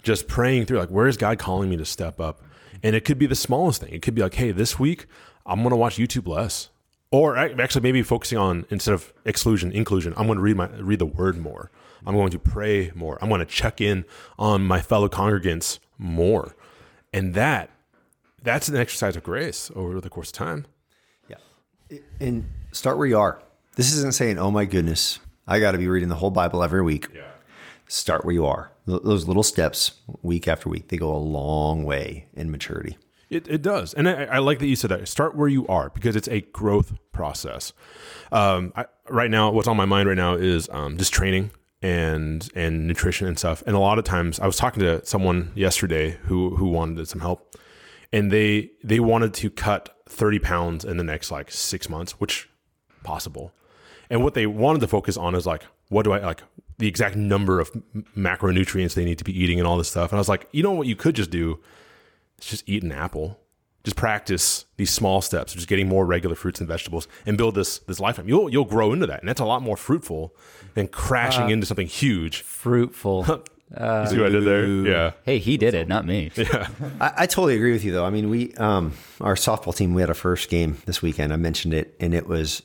[0.03, 2.43] Just praying through, like, where is God calling me to step up?
[2.83, 3.93] And it could be the smallest thing.
[3.93, 5.07] It could be like, hey, this week
[5.47, 6.71] I'm going to watch YouTube less
[7.13, 10.99] or actually maybe focusing on instead of exclusion inclusion i'm going to read my read
[10.99, 11.71] the word more.
[12.07, 13.19] I'm going to pray more.
[13.23, 14.05] I'm going to check in
[14.39, 16.57] on my fellow congregants more.
[17.13, 17.71] And that
[18.43, 20.67] that's an exercise of grace over the course of time.
[21.29, 21.99] Yeah.
[22.19, 23.41] And start where you are.
[23.77, 26.83] This isn't saying oh my goodness i got to be reading the whole bible every
[26.83, 27.09] week.
[27.15, 27.23] Yeah.
[27.87, 28.73] Start where you are.
[28.87, 32.99] Those little steps week after week they go a long way in maturity
[33.33, 33.95] it, it does.
[33.95, 35.09] And I, I, like that you said that.
[35.09, 37.73] Start where you are because it's a growth process.
[38.31, 42.49] Um, I, right now, what's on my mind right now is um, just training and
[42.55, 43.63] and nutrition and stuff.
[43.67, 47.21] And a lot of times, I was talking to someone yesterday who who wanted some
[47.21, 47.57] help,
[48.13, 52.49] and they they wanted to cut thirty pounds in the next like six months, which
[53.03, 53.53] possible.
[54.11, 56.43] And what they wanted to focus on is like, what do I like?
[56.77, 57.73] The exact number of
[58.17, 60.11] macronutrients they need to be eating and all this stuff.
[60.11, 61.61] And I was like, you know what, you could just do
[62.49, 63.39] just eat an apple.
[63.85, 67.81] Just practice these small steps, just getting more regular fruits and vegetables, and build this
[67.81, 68.29] this lifetime.
[68.29, 70.37] You'll you'll grow into that, and that's a lot more fruitful
[70.75, 72.43] than crashing uh, into something huge.
[72.43, 73.45] Fruitful.
[73.75, 74.67] Uh, see what I did there?
[74.67, 75.13] Yeah.
[75.25, 76.31] Hey, he did it, not me.
[76.37, 76.69] Yeah.
[77.01, 78.05] I, I, totally agree with you, though.
[78.05, 81.33] I mean, we, um, our softball team, we had a first game this weekend.
[81.33, 82.63] I mentioned it, and it was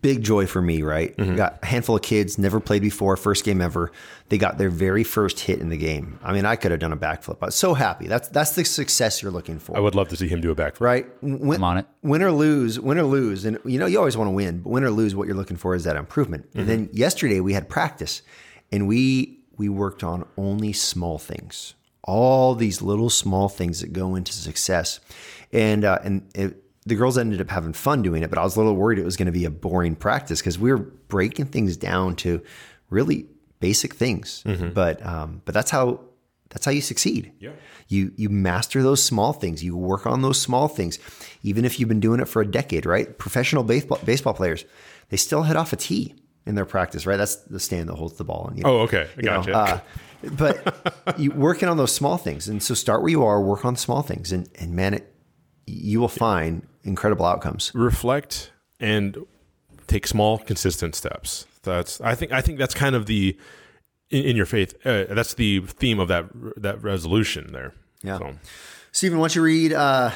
[0.00, 1.16] big joy for me, right?
[1.16, 1.36] Mm-hmm.
[1.36, 3.90] Got a handful of kids, never played before, first game ever.
[4.28, 6.18] They got their very first hit in the game.
[6.22, 7.38] I mean, I could have done a backflip.
[7.42, 8.06] I was so happy.
[8.06, 9.76] That's that's the success you're looking for.
[9.76, 10.80] I would love to see him do a backflip.
[10.80, 11.06] Right?
[11.22, 11.86] Win, I'm on it.
[12.02, 13.44] Win or lose, win or lose.
[13.44, 15.56] And you know, you always want to win, but win or lose, what you're looking
[15.56, 16.48] for is that improvement.
[16.50, 16.58] Mm-hmm.
[16.60, 18.22] And then yesterday we had practice
[18.70, 21.74] and we we worked on only small things.
[22.04, 25.00] All these little small things that go into success.
[25.52, 28.54] And uh, and it, the girls ended up having fun doing it, but I was
[28.54, 31.46] a little worried it was going to be a boring practice because we were breaking
[31.46, 32.40] things down to
[32.90, 33.26] really
[33.58, 34.44] basic things.
[34.46, 34.70] Mm-hmm.
[34.70, 36.00] But um, but that's how
[36.50, 37.32] that's how you succeed.
[37.40, 37.50] Yeah.
[37.88, 39.64] You you master those small things.
[39.64, 41.00] You work on those small things,
[41.42, 42.86] even if you've been doing it for a decade.
[42.86, 43.18] Right?
[43.18, 44.64] Professional baseball baseball players,
[45.08, 46.14] they still hit off a tee
[46.46, 47.04] in their practice.
[47.04, 47.16] Right?
[47.16, 48.46] That's the stand that holds the ball.
[48.48, 49.50] And, you know, oh, okay, I gotcha.
[49.50, 49.80] Know, uh,
[50.22, 53.42] but you working on those small things, and so start where you are.
[53.42, 55.12] Work on small things, and and man, it
[55.66, 57.72] you will find incredible outcomes.
[57.74, 59.18] Reflect and
[59.86, 61.46] take small, consistent steps.
[61.62, 63.36] That's I think I think that's kind of the
[64.10, 64.74] in, in your faith.
[64.86, 67.74] Uh, that's the theme of that that resolution there.
[68.02, 68.18] Yeah.
[68.18, 68.34] So.
[68.92, 70.10] Stephen, why don't you read uh,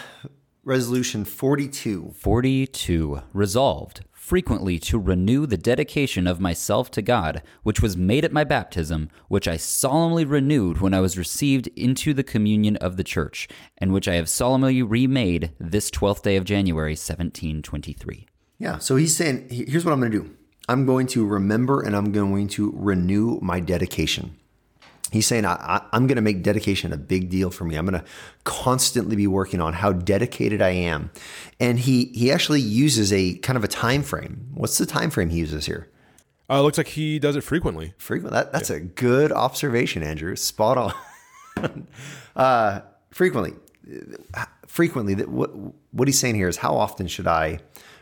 [0.65, 2.15] resolution 42?
[2.17, 3.21] 42.
[3.33, 8.45] Resolved frequently to renew the dedication of myself to God, which was made at my
[8.45, 13.49] baptism, which I solemnly renewed when I was received into the communion of the church,
[13.79, 18.29] and which I have solemnly remade this 12th day of January, 1723.
[18.61, 18.79] Yeah.
[18.79, 20.31] So he's saying, here's what I'm going to do
[20.69, 24.37] I'm going to remember and I'm going to renew my dedication.
[25.11, 27.77] He's saying, I, I'm going to make dedication a big deal for me.
[27.77, 28.07] I'm going to
[28.45, 31.11] constantly be working on how dedicated I am.
[31.59, 34.47] And he, he actually uses a kind of a time frame.
[34.55, 35.89] What's the time frame he uses here?
[36.49, 37.95] Uh, looks like he does it frequently.
[37.97, 38.33] Frequent.
[38.33, 40.35] That, that's a good observation, Andrew.
[40.35, 40.95] Spot
[41.57, 41.87] on.
[42.37, 42.81] uh,
[43.13, 43.53] frequently,
[44.67, 45.15] frequently.
[45.15, 45.53] That what
[45.93, 47.61] what he's saying here is how often should I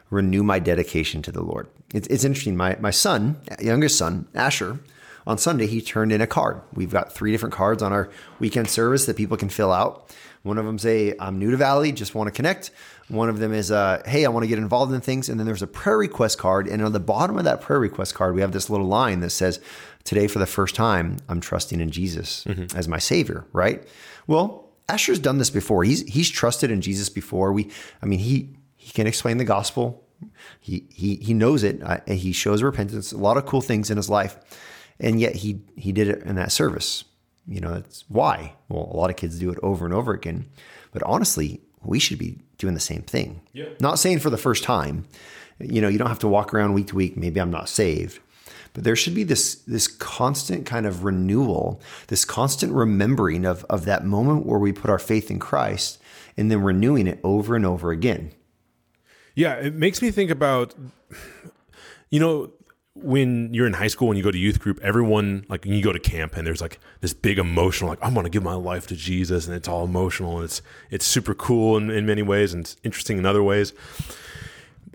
[0.09, 1.69] renew my dedication to the Lord?
[1.93, 2.57] It's, it's interesting.
[2.57, 4.79] My my son, youngest son, Asher,
[5.29, 6.63] on Sunday he turned in a card.
[6.73, 8.09] We've got three different cards on our
[8.41, 10.11] weekend service that people can fill out.
[10.43, 12.71] One of them them's a I'm new to Valley, just want to connect.
[13.09, 15.29] One of them is uh, hey, I want to get involved in things.
[15.29, 16.67] And then there's a prayer request card.
[16.67, 19.31] And on the bottom of that prayer request card, we have this little line that
[19.31, 19.61] says,
[20.05, 23.87] Today for the first time, I'm trusting in Jesus as my Savior, right?
[24.27, 25.85] Well, Asher's done this before.
[25.85, 27.53] He's he's trusted in Jesus before.
[27.53, 30.03] We, I mean, he he can explain the gospel.
[30.61, 31.83] He he he knows it.
[31.83, 33.13] Uh, and he shows repentance.
[33.13, 34.39] A lot of cool things in his life,
[35.01, 37.05] and yet he he did it in that service.
[37.47, 38.55] You know, that's why.
[38.69, 40.47] Well, a lot of kids do it over and over again.
[40.93, 43.41] But honestly, we should be doing the same thing.
[43.53, 43.69] Yeah.
[43.81, 45.07] Not saying for the first time.
[45.59, 47.17] You know, you don't have to walk around week to week.
[47.17, 48.21] Maybe I'm not saved.
[48.75, 53.87] But there should be this this constant kind of renewal, this constant remembering of, of
[53.87, 55.99] that moment where we put our faith in Christ
[56.37, 58.33] and then renewing it over and over again.
[59.35, 60.75] Yeah, it makes me think about,
[62.11, 62.53] you know,
[63.03, 65.93] when you're in high school and you go to youth group, everyone like you go
[65.93, 68.97] to camp and there's like this big emotional like I'm to give my life to
[68.97, 72.65] Jesus and it's all emotional and it's it's super cool in, in many ways and
[72.65, 73.73] it's interesting in other ways.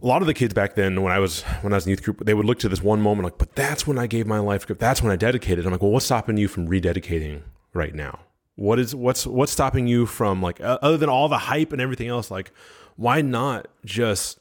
[0.01, 2.03] A lot of the kids back then, when I was when I was in youth
[2.03, 4.39] group, they would look to this one moment like, but that's when I gave my
[4.39, 4.67] life.
[4.67, 4.79] Group.
[4.79, 5.65] That's when I dedicated.
[5.65, 8.19] I'm like, well, what's stopping you from rededicating right now?
[8.55, 11.81] What is what's what's stopping you from like uh, other than all the hype and
[11.81, 12.29] everything else?
[12.29, 12.51] Like,
[12.97, 14.39] why not just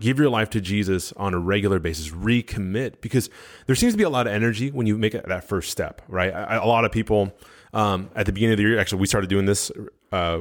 [0.00, 3.30] give your life to Jesus on a regular basis, recommit, because
[3.66, 6.32] there seems to be a lot of energy when you make that first step, right?
[6.32, 7.32] A lot of people
[7.72, 9.70] um, at the beginning of the year, actually, we started doing this
[10.12, 10.40] uh,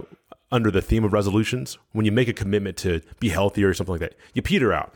[0.52, 1.78] under the theme of resolutions.
[1.92, 4.94] When you make a commitment to be healthier or something like that, you peter out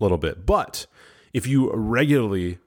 [0.00, 0.46] a little bit.
[0.46, 0.86] But
[1.32, 2.58] if you regularly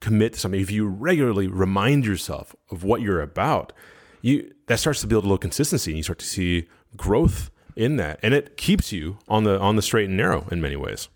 [0.00, 3.72] commit to something, if you regularly remind yourself of what you're about,
[4.22, 7.96] you that starts to build a little consistency, and you start to see growth in
[7.96, 11.08] that, and it keeps you on the on the straight and narrow in many ways.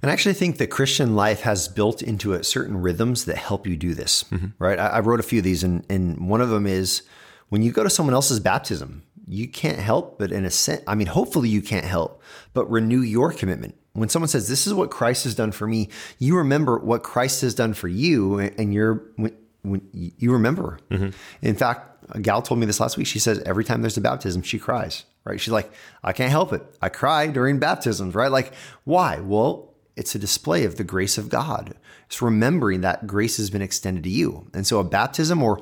[0.00, 3.66] And I actually think the Christian life has built into it certain rhythms that help
[3.66, 4.24] you do this,
[4.58, 4.78] right?
[4.78, 7.02] I, I wrote a few of these, and, and one of them is
[7.48, 10.94] when you go to someone else's baptism, you can't help but, in a sense, I
[10.94, 12.22] mean, hopefully you can't help
[12.54, 13.74] but renew your commitment.
[13.92, 17.40] When someone says, This is what Christ has done for me, you remember what Christ
[17.40, 20.78] has done for you, and you're, when, when you remember.
[20.90, 21.10] Mm-hmm.
[21.42, 23.06] In fact, a gal told me this last week.
[23.06, 25.40] She says every time there's a baptism, she cries, right?
[25.40, 25.70] She's like,
[26.02, 26.62] I can't help it.
[26.82, 28.30] I cry during baptisms, right?
[28.30, 28.52] Like,
[28.84, 29.20] why?
[29.20, 31.74] Well, it's a display of the grace of God.
[32.06, 34.48] It's remembering that grace has been extended to you.
[34.54, 35.60] And so a baptism or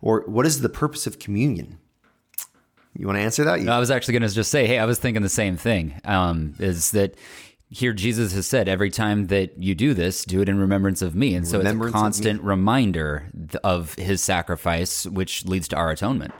[0.00, 1.78] or what is the purpose of communion?
[2.96, 3.60] You want to answer that?
[3.60, 6.00] You- I was actually going to just say, hey, I was thinking the same thing.
[6.04, 7.14] Um, is that
[7.70, 11.14] here Jesus has said, every time that you do this, do it in remembrance of
[11.14, 11.34] me.
[11.34, 13.30] And so it's a of constant reminder
[13.64, 16.34] of his sacrifice, which leads to our atonement.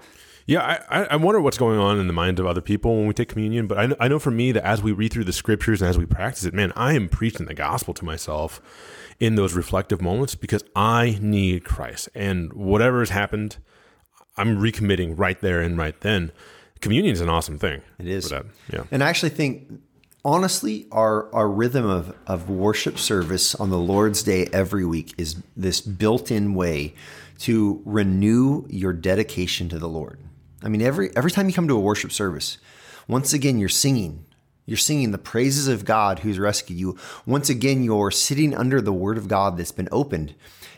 [0.46, 3.14] Yeah, I, I- wonder what's going on in the mind of other people when we
[3.14, 3.66] take communion.
[3.66, 5.88] But I, kn- I know for me that as we read through the scriptures and
[5.88, 8.60] as we practice it, man, I am preaching the gospel to myself
[9.20, 12.08] in those reflective moments because I need Christ.
[12.14, 13.58] And whatever has happened,
[14.36, 16.32] I'm recommitting right there and right then.
[16.80, 17.82] Communion is an awesome thing.
[18.00, 18.32] It is.
[18.72, 18.82] Yeah.
[18.90, 19.70] And I actually think,
[20.24, 25.36] honestly, our, our rhythm of, of worship service on the Lord's Day every week is
[25.56, 26.94] this built in way
[27.40, 30.18] to renew your dedication to the Lord.
[30.62, 32.58] I mean, every, every time you come to a worship service,
[33.08, 34.26] once again, you're singing.
[34.64, 36.96] You're singing the praises of God who's rescued you.
[37.26, 40.34] Once again, you're sitting under the word of God that's been opened.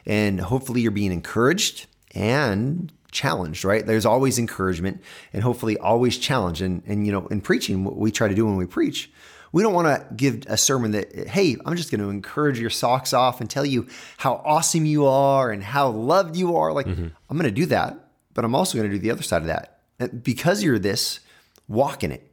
[0.07, 3.87] And hopefully, you're being encouraged and challenged, right?
[3.87, 5.03] There's always encouragement
[5.33, 6.63] and hopefully always challenge.
[6.63, 9.11] And, and you know, in preaching, what we try to do when we preach,
[9.53, 12.71] we don't want to give a sermon that, hey, I'm just going to encourage your
[12.71, 13.87] socks off and tell you
[14.17, 16.73] how awesome you are and how loved you are.
[16.73, 17.07] Like, mm-hmm.
[17.31, 19.47] I'm going to do that, but I'm also going to do the other side of
[19.47, 19.74] that.
[20.05, 21.21] And because you're this,
[21.69, 22.31] walk in it.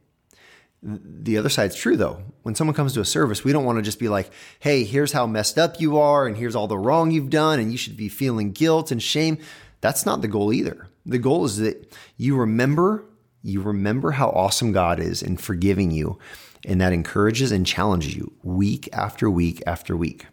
[0.82, 2.22] The other side's true though.
[2.42, 5.12] When someone comes to a service, we don't want to just be like, hey, here's
[5.12, 7.96] how messed up you are, and here's all the wrong you've done, and you should
[7.96, 9.38] be feeling guilt and shame.
[9.80, 10.88] That's not the goal either.
[11.06, 13.04] The goal is that you remember
[13.42, 16.18] you remember how awesome God is in forgiving you,
[16.64, 20.26] and that encourages and challenges you week after week after week.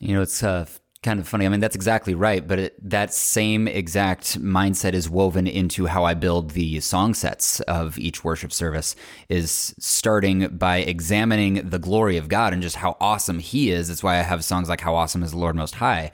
[0.00, 0.66] You know, it's uh,
[1.02, 1.46] kind of funny.
[1.46, 2.46] I mean, that's exactly right.
[2.46, 7.60] But it, that same exact mindset is woven into how I build the song sets
[7.60, 8.96] of each worship service.
[9.28, 13.88] Is starting by examining the glory of God and just how awesome He is.
[13.88, 16.10] That's why I have songs like "How Awesome Is the Lord Most High."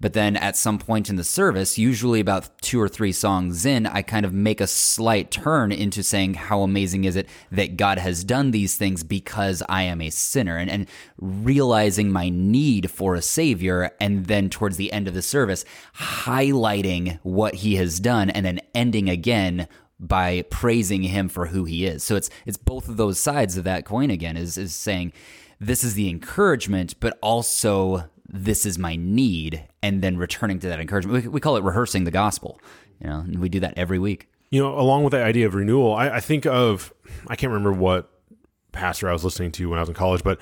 [0.00, 3.84] But then at some point in the service, usually about two or three songs in,
[3.84, 7.98] I kind of make a slight turn into saying, How amazing is it that God
[7.98, 10.56] has done these things because I am a sinner?
[10.56, 10.86] And, and
[11.18, 13.90] realizing my need for a savior.
[14.00, 15.64] And then towards the end of the service,
[15.96, 19.66] highlighting what he has done and then ending again
[19.98, 22.04] by praising him for who he is.
[22.04, 25.12] So it's it's both of those sides of that coin again is is saying
[25.58, 30.80] this is the encouragement but also this is my need and then returning to that
[30.80, 31.24] encouragement.
[31.24, 32.60] We, we call it rehearsing the gospel.
[33.00, 34.28] You know, and we do that every week.
[34.50, 36.92] You know, along with the idea of renewal, I, I think of
[37.26, 38.10] I can't remember what
[38.72, 40.38] pastor I was listening to when I was in college, but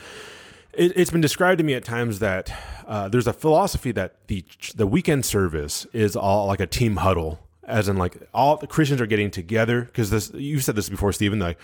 [0.73, 2.53] it, has been described to me at times that
[2.87, 7.41] uh, there's a philosophy that the the weekend service is all like a team huddle,
[7.65, 11.13] as in like all the Christians are getting together because this you said this before,
[11.13, 11.39] Stephen.
[11.39, 11.59] Like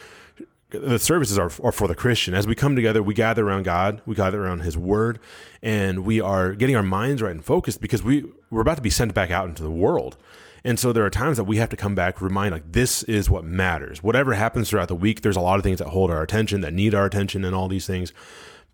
[0.73, 2.35] the services are, are for the Christian.
[2.35, 5.19] As we come together, we gather around God, we gather around His Word,
[5.63, 8.91] and we are getting our minds right and focused because we we're about to be
[8.91, 10.17] sent back out into the world.
[10.65, 13.29] And so there are times that we have to come back, remind like this is
[13.29, 14.03] what matters.
[14.03, 16.73] Whatever happens throughout the week, there's a lot of things that hold our attention, that
[16.73, 18.13] need our attention, and all these things.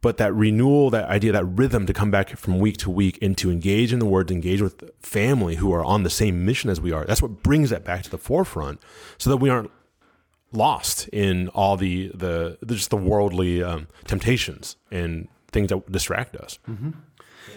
[0.00, 3.36] But that renewal, that idea, that rhythm to come back from week to week and
[3.38, 6.70] to engage in the Word, to engage with family who are on the same mission
[6.70, 8.80] as we are, that's what brings that back to the forefront,
[9.16, 9.70] so that we aren't
[10.52, 16.58] lost in all the the, just the worldly um, temptations and things that distract us.
[16.68, 16.90] Mm-hmm.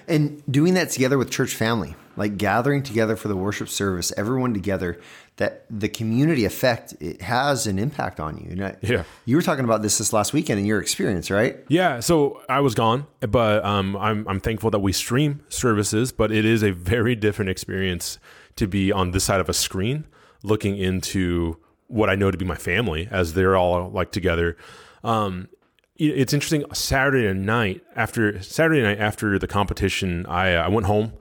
[0.08, 4.54] And doing that together with church family, like gathering together for the worship service, everyone
[4.54, 5.00] together,
[5.38, 8.52] that the community effect it has an impact on you.
[8.52, 11.60] And I, yeah, you were talking about this this last weekend in your experience, right?
[11.68, 12.00] Yeah.
[12.00, 16.46] So I was gone, but um, I'm I'm thankful that we stream services, but it
[16.46, 18.18] is a very different experience
[18.56, 20.06] to be on this side of a screen
[20.44, 21.58] looking into
[21.92, 24.58] what I know to be my family as they're all like together.
[25.04, 25.50] Um,
[25.98, 26.64] it's interesting.
[26.74, 31.14] Saturday night after Saturday night after the competition, I I went home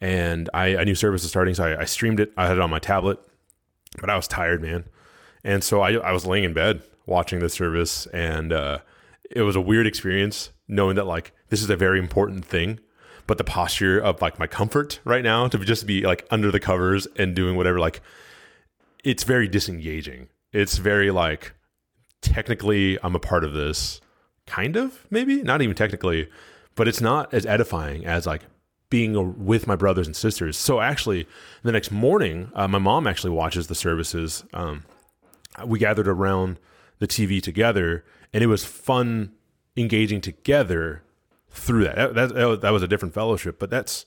[0.00, 2.32] and I, I knew service was starting, so I, I, streamed it.
[2.36, 3.18] I had it on my tablet,
[4.00, 4.84] but I was tired, man,
[5.42, 8.78] and so I I was laying in bed watching the service, and uh,
[9.28, 12.78] it was a weird experience knowing that like this is a very important thing
[13.28, 16.58] but the posture of like my comfort right now to just be like under the
[16.58, 18.00] covers and doing whatever like
[19.08, 20.28] it's very disengaging.
[20.52, 21.54] It's very like
[22.20, 24.02] technically I'm a part of this,
[24.46, 26.28] kind of maybe not even technically,
[26.74, 28.42] but it's not as edifying as like
[28.90, 30.58] being with my brothers and sisters.
[30.58, 31.26] So actually,
[31.62, 34.44] the next morning, uh, my mom actually watches the services.
[34.52, 34.84] Um,
[35.64, 36.58] we gathered around
[36.98, 38.04] the TV together,
[38.34, 39.32] and it was fun
[39.74, 41.02] engaging together
[41.48, 42.14] through that.
[42.14, 44.04] That, that, that was a different fellowship, but that's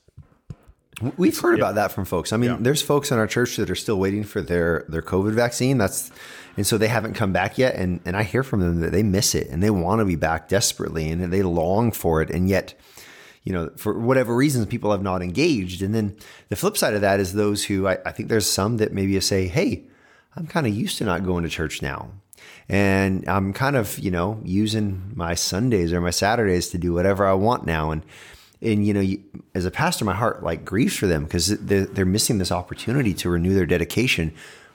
[1.18, 1.66] We've heard yeah.
[1.66, 2.34] about that from folks.
[2.34, 2.58] I mean, yeah.
[2.60, 5.78] there's folks in our church that are still waiting for their their COVID vaccine.
[5.78, 6.12] That's
[6.58, 7.76] and so they haven't come back yet.
[7.76, 10.16] And and I hear from them that they miss it and they want to be
[10.16, 12.30] back desperately and they long for it.
[12.30, 12.74] And yet,
[13.44, 15.82] you know, for whatever reasons, people have not engaged.
[15.82, 16.16] And then
[16.50, 19.20] the flip side of that is those who I, I think there's some that maybe
[19.22, 19.86] say, "Hey,
[20.36, 22.12] I'm kind of used to not going to church now."
[22.70, 27.26] And I'm kind of, you know, using my Sundays or my Saturdays to do whatever
[27.26, 27.92] I want now.
[27.92, 28.04] And
[28.62, 29.24] and you know, you,
[29.56, 33.14] as a pastor, my heart like grieves for them because they're, they're missing this opportunity
[33.16, 34.34] to renew their dedication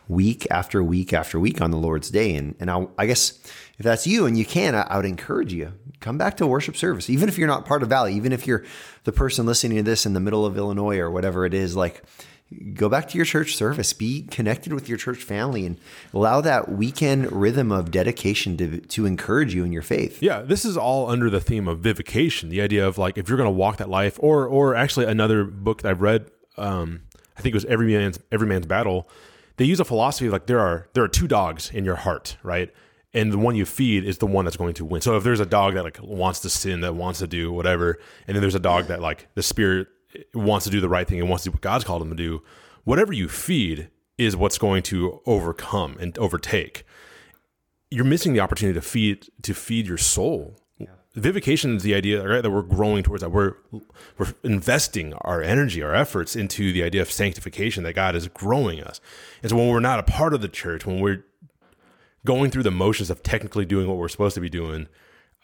[0.08, 2.34] week after week after week on the Lord's day.
[2.34, 3.38] And and I, I guess
[3.78, 6.76] if that's you and you can, I, I would encourage you come back to worship
[6.76, 8.64] service, even if you're not part of Valley, even if you're
[9.04, 12.02] the person listening to this in the middle of Illinois or whatever it is, like
[12.74, 15.78] go back to your church service, be connected with your church family, and
[16.14, 20.22] allow that weekend rhythm of dedication to, to encourage you in your faith.
[20.22, 23.38] Yeah, this is all under the theme of vivification, the idea of like if you're
[23.38, 27.02] going to walk that life, or or actually another book that I've read, um,
[27.36, 29.08] I think it was Every Man's Every Man's Battle.
[29.56, 32.36] They use a philosophy of like there are there are two dogs in your heart,
[32.42, 32.72] right?
[33.14, 35.00] and the one you feed is the one that's going to win.
[35.00, 37.98] So if there's a dog that like wants to sin, that wants to do whatever,
[38.28, 39.88] and then there's a dog that like the spirit
[40.34, 42.16] wants to do the right thing and wants to do what God's called him to
[42.16, 42.42] do,
[42.84, 46.84] whatever you feed is what's going to overcome and overtake.
[47.90, 50.58] You're missing the opportunity to feed to feed your soul.
[50.78, 50.88] Yeah.
[51.14, 53.30] Vivification is the idea right, that we're growing towards that.
[53.30, 53.54] We're
[54.18, 58.82] we're investing our energy, our efforts into the idea of sanctification that God is growing
[58.82, 59.00] us.
[59.42, 61.24] And so when we're not a part of the church, when we're
[62.24, 64.88] going through the motions of technically doing what we're supposed to be doing,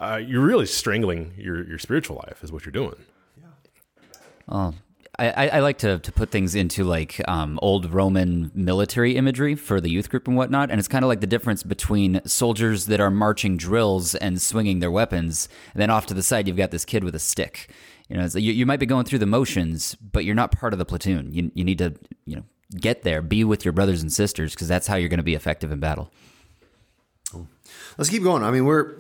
[0.01, 2.97] uh, you're really strangling your your spiritual life, is what you're doing.
[4.49, 4.75] Oh,
[5.19, 9.81] I, I like to, to put things into like um, old Roman military imagery for
[9.81, 12.99] the youth group and whatnot, and it's kind of like the difference between soldiers that
[12.99, 16.71] are marching drills and swinging their weapons, and then off to the side you've got
[16.71, 17.71] this kid with a stick.
[18.09, 20.73] You know, like you, you might be going through the motions, but you're not part
[20.73, 21.33] of the platoon.
[21.33, 24.67] You you need to you know get there, be with your brothers and sisters, because
[24.67, 26.11] that's how you're going to be effective in battle.
[27.99, 28.43] Let's keep going.
[28.43, 28.95] I mean, we're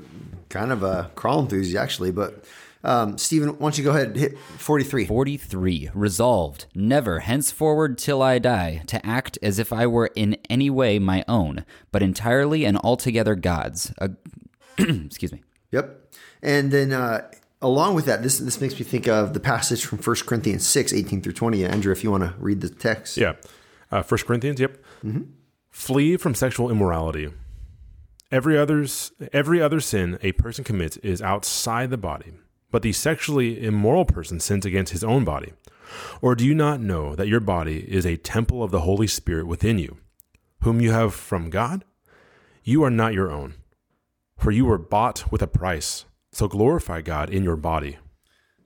[0.50, 2.44] kind of uh, crawl enthusiasts actually, but
[2.84, 5.06] um, Stephen, why don't you go ahead and hit 43?
[5.06, 5.90] 43.
[5.94, 10.98] Resolved, never henceforward till I die, to act as if I were in any way
[10.98, 13.92] my own, but entirely and altogether God's.
[14.00, 14.08] Uh,
[14.78, 15.42] excuse me.
[15.70, 16.14] Yep.
[16.42, 17.30] And then uh,
[17.60, 20.92] along with that, this this makes me think of the passage from 1 Corinthians 6,
[20.92, 21.64] 18 through 20.
[21.64, 23.16] Andrew, if you want to read the text.
[23.16, 23.34] Yeah.
[23.90, 24.60] Uh, First Corinthians.
[24.60, 24.78] Yep.
[25.70, 27.32] Flee from sexual immorality.
[28.30, 32.32] Every others every other sin a person commits is outside the body,
[32.72, 35.52] but the sexually immoral person sins against his own body.
[36.20, 39.46] Or do you not know that your body is a temple of the Holy Spirit
[39.46, 39.98] within you,
[40.62, 41.84] whom you have from God?
[42.64, 43.54] You are not your own,
[44.36, 46.06] for you were bought with a price.
[46.32, 47.98] So glorify God in your body.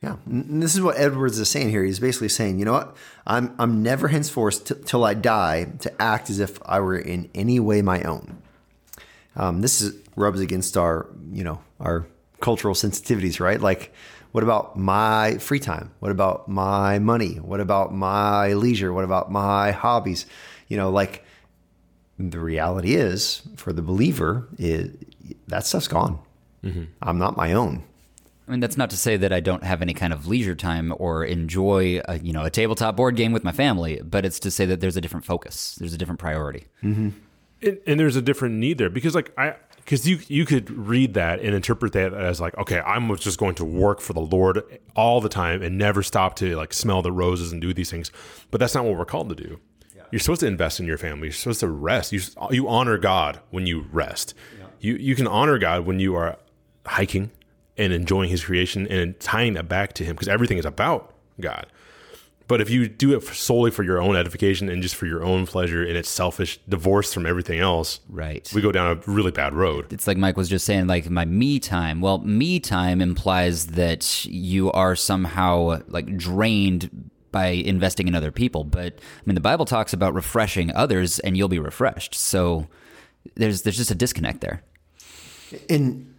[0.03, 1.83] Yeah, and this is what Edwards is saying here.
[1.83, 2.97] He's basically saying, you know what?
[3.27, 7.29] I'm I'm never henceforth t- till I die to act as if I were in
[7.35, 8.41] any way my own.
[9.35, 12.07] Um, this is rubs against our you know our
[12.41, 13.61] cultural sensitivities, right?
[13.61, 13.93] Like,
[14.33, 15.93] what about my free time?
[16.01, 17.37] What about my money?
[17.37, 18.93] What about my leisure?
[18.93, 20.27] What about my hobbies?
[20.69, 21.25] You know, like
[22.19, 24.95] the reality is for the believer is
[25.49, 26.19] that stuff's gone.
[26.63, 26.85] Mm-hmm.
[27.03, 27.85] I'm not my own.
[28.47, 30.95] I mean, that's not to say that I don't have any kind of leisure time
[30.99, 34.51] or enjoy, a, you know, a tabletop board game with my family, but it's to
[34.51, 36.67] say that there's a different focus, there's a different priority.
[36.83, 37.09] Mm-hmm.
[37.63, 39.55] and, and there's a different need there because like i
[39.87, 43.55] because you you could read that and interpret that as like okay i'm just going
[43.55, 44.63] to work for the lord
[44.97, 48.11] all the time and never stop to like smell the roses and do these things.
[48.51, 49.61] But that's not what we're called to do.
[50.13, 51.29] You're supposed to invest in your family.
[51.29, 52.13] You're supposed to rest.
[52.13, 52.21] You
[52.51, 54.35] you honor god when you rest.
[54.81, 56.39] You you can honor god when you are
[56.87, 57.31] hiking
[57.77, 61.67] and enjoying his creation and tying that back to him because everything is about god
[62.49, 65.47] but if you do it solely for your own edification and just for your own
[65.47, 68.51] pleasure and it's selfish, divorced from everything else, Right.
[68.55, 69.93] we go down a really bad road.
[69.93, 72.01] It's like Mike was just saying, like my me time.
[72.01, 78.65] Well, me time implies that you are somehow like drained by investing in other people.
[78.65, 82.15] But I mean, the Bible talks about refreshing others, and you'll be refreshed.
[82.15, 82.67] So
[83.35, 84.63] there's there's just a disconnect there.
[85.69, 86.15] And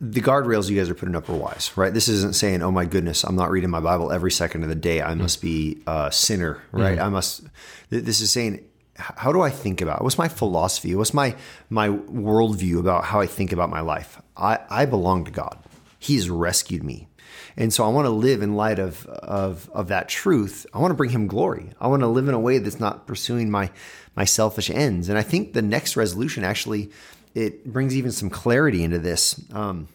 [0.00, 1.92] the guardrails you guys are putting up are wise, right?
[1.92, 4.74] This isn't saying, "Oh my goodness, I'm not reading my Bible every second of the
[4.74, 5.02] day.
[5.02, 6.96] I must be a sinner," right?
[6.96, 7.06] Mm-hmm.
[7.06, 7.42] I must.
[7.90, 8.64] This is saying,
[8.98, 10.02] how do I think about?
[10.02, 10.94] What's my philosophy?
[10.94, 11.36] What's my
[11.70, 14.20] my worldview about how I think about my life?
[14.36, 15.58] I I belong to God.
[15.98, 17.08] He has rescued me.
[17.56, 20.64] And so I want to live in light of, of, of that truth.
[20.72, 21.70] I want to bring him glory.
[21.80, 23.70] I want to live in a way that's not pursuing my,
[24.14, 25.08] my selfish ends.
[25.08, 26.90] And I think the next resolution actually,
[27.38, 29.40] it brings even some clarity into this.
[29.52, 29.88] Um,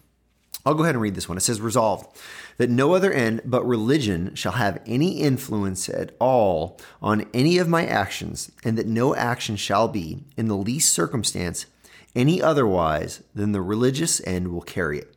[0.66, 1.38] I'll go ahead and read this one.
[1.38, 2.18] It says, Resolved
[2.58, 7.68] that no other end but religion shall have any influence at all on any of
[7.68, 11.66] my actions, and that no action shall be, in the least circumstance,
[12.16, 15.14] any otherwise than the religious end will carry it.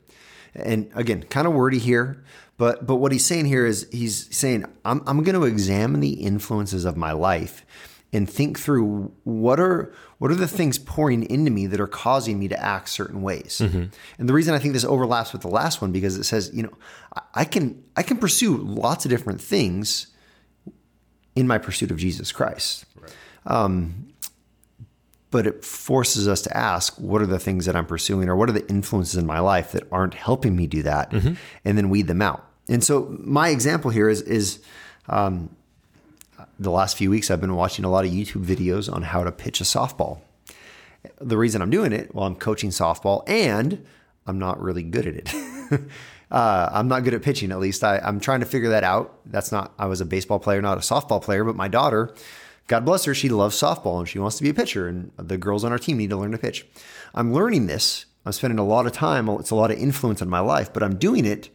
[0.54, 2.24] And again, kind of wordy here,
[2.56, 6.14] but but what he's saying here is he's saying I'm I'm going to examine the
[6.14, 7.64] influences of my life
[8.12, 12.38] and think through what are what are the things pouring into me that are causing
[12.38, 13.60] me to act certain ways.
[14.18, 16.62] And the reason I think this overlaps with the last one because it says, you
[16.62, 16.72] know,
[17.34, 20.06] I- can I can pursue lots of different things
[21.34, 22.86] in my pursuit of Jesus Christ.
[23.46, 24.08] Um,
[25.30, 28.48] but it forces us to ask what are the things that I'm pursuing or what
[28.48, 31.12] are the influences in my life that aren't helping me do that
[31.64, 32.44] and then weed them out.
[32.68, 34.60] And so my example here is is
[35.08, 35.54] um,
[36.58, 39.32] the last few weeks I've been watching a lot of YouTube videos on how to
[39.32, 40.20] pitch a softball.
[41.20, 43.84] The reason I'm doing it, well, I'm coaching softball and
[44.26, 45.34] I'm not really good at it.
[46.30, 47.84] uh, I'm not good at pitching, at least.
[47.84, 49.20] I, I'm trying to figure that out.
[49.26, 52.14] That's not, I was a baseball player, not a softball player, but my daughter,
[52.66, 54.88] God bless her, she loves softball and she wants to be a pitcher.
[54.88, 56.66] And the girls on our team need to learn to pitch.
[57.14, 58.06] I'm learning this.
[58.24, 60.82] I'm spending a lot of time, it's a lot of influence on my life, but
[60.82, 61.48] I'm doing it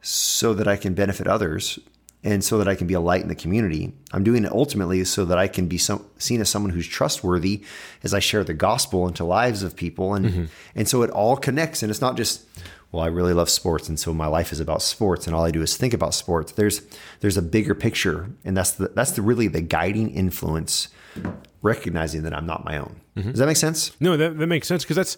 [0.00, 1.80] so that I can benefit others
[2.24, 3.92] and so that I can be a light in the community.
[4.12, 7.62] I'm doing it ultimately so that I can be some, seen as someone who's trustworthy
[8.02, 10.14] as I share the gospel into lives of people.
[10.14, 11.82] And, and so it all connects.
[11.82, 12.44] And it's not just,
[12.90, 13.90] well, I really love sports.
[13.90, 16.52] And so my life is about sports and all I do is think about sports.
[16.52, 16.80] There's,
[17.20, 18.30] there's a bigger picture.
[18.42, 20.88] And that's the, that's the really the guiding influence,
[21.60, 23.02] recognizing that I'm not my own.
[23.16, 23.92] Does that make sense?
[24.00, 25.16] No, that, that makes sense because that's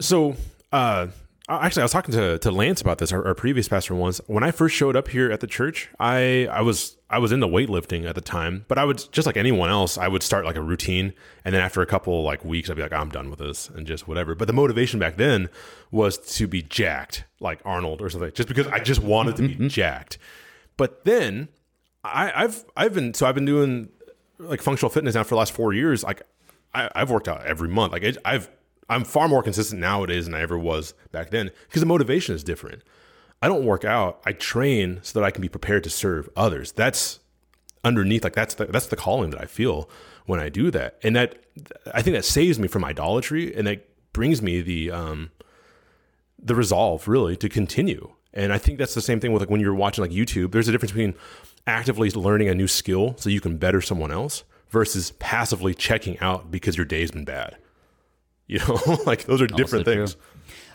[0.00, 0.34] so.
[0.72, 1.06] Uh,
[1.46, 4.18] Uh, actually, I was talking to, to Lance about this, our, our previous pastor once.
[4.26, 7.46] When I first showed up here at the church, I I was I was into
[7.46, 10.56] weightlifting at the time, but I would just like anyone else, I would start like
[10.56, 11.12] a routine,
[11.44, 13.86] and then after a couple like weeks, I'd be like, I'm done with this, and
[13.86, 14.34] just whatever.
[14.34, 15.50] But the motivation back then
[15.90, 19.54] was to be jacked, like Arnold or something, just because I just wanted to be
[19.54, 19.68] mm-hmm.
[19.68, 20.16] jacked.
[20.78, 21.48] But then
[22.02, 23.90] I, I've I've been so I've been doing
[24.38, 26.04] like functional fitness now for the last four years.
[26.04, 26.22] Like
[26.72, 27.92] I, I've worked out every month.
[27.92, 28.48] Like it, I've
[28.88, 32.44] I'm far more consistent nowadays than I ever was back then because the motivation is
[32.44, 32.82] different.
[33.40, 34.20] I don't work out.
[34.24, 36.72] I train so that I can be prepared to serve others.
[36.72, 37.20] That's
[37.84, 38.24] underneath.
[38.24, 39.88] Like that's the that's the calling that I feel
[40.26, 41.44] when I do that, and that
[41.92, 45.30] I think that saves me from idolatry, and that brings me the um
[46.42, 48.12] the resolve really to continue.
[48.32, 50.52] And I think that's the same thing with like when you're watching like YouTube.
[50.52, 51.14] There's a difference between
[51.66, 56.50] actively learning a new skill so you can better someone else versus passively checking out
[56.50, 57.56] because your day's been bad.
[58.46, 60.22] You know, like those are different things true.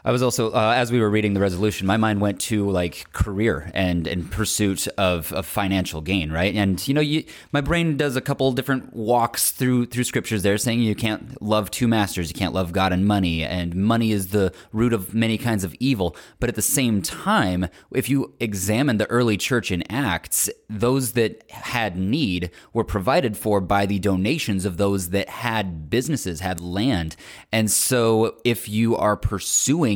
[0.06, 3.12] I was also, uh, as we were reading the resolution, my mind went to like
[3.12, 6.56] career and and pursuit of, of financial gain, right?
[6.56, 10.58] And you know, you, my brain does a couple different walks through through scriptures there,
[10.58, 14.30] saying you can't love two masters, you can't love God and money, and money is
[14.30, 16.16] the root of many kinds of evil.
[16.40, 21.50] But at the same time, if you examine the early church in Acts, those that
[21.52, 27.18] had need were provided for by the donations of those that had businesses, had land,
[27.52, 29.89] and so if you are pursuing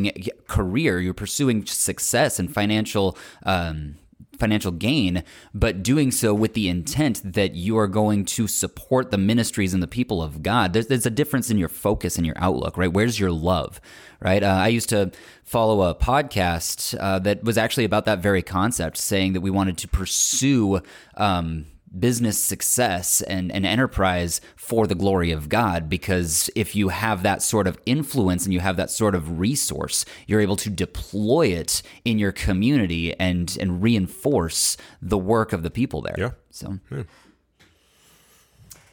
[0.47, 3.17] career, you're pursuing success and financial.
[3.43, 3.95] Um,
[4.39, 5.23] financial gain,
[5.53, 9.81] but doing so with the intent that you are going to support the ministries and
[9.81, 10.73] the people of God.
[10.73, 12.91] There's, there's a difference in your focus and your outlook, right?
[12.91, 13.79] Where's your love,
[14.19, 14.43] right?
[14.43, 15.11] Uh, I used to
[15.43, 19.77] follow a podcast uh, that was actually about that very concept, saying that we wanted
[19.77, 20.81] to pursue.
[21.15, 21.65] Um,
[21.97, 25.89] business success and, and enterprise for the glory of God.
[25.89, 30.05] Because if you have that sort of influence and you have that sort of resource,
[30.27, 35.71] you're able to deploy it in your community and and reinforce the work of the
[35.71, 36.15] people there.
[36.17, 36.31] Yeah.
[36.49, 36.79] So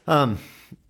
[0.06, 0.38] um,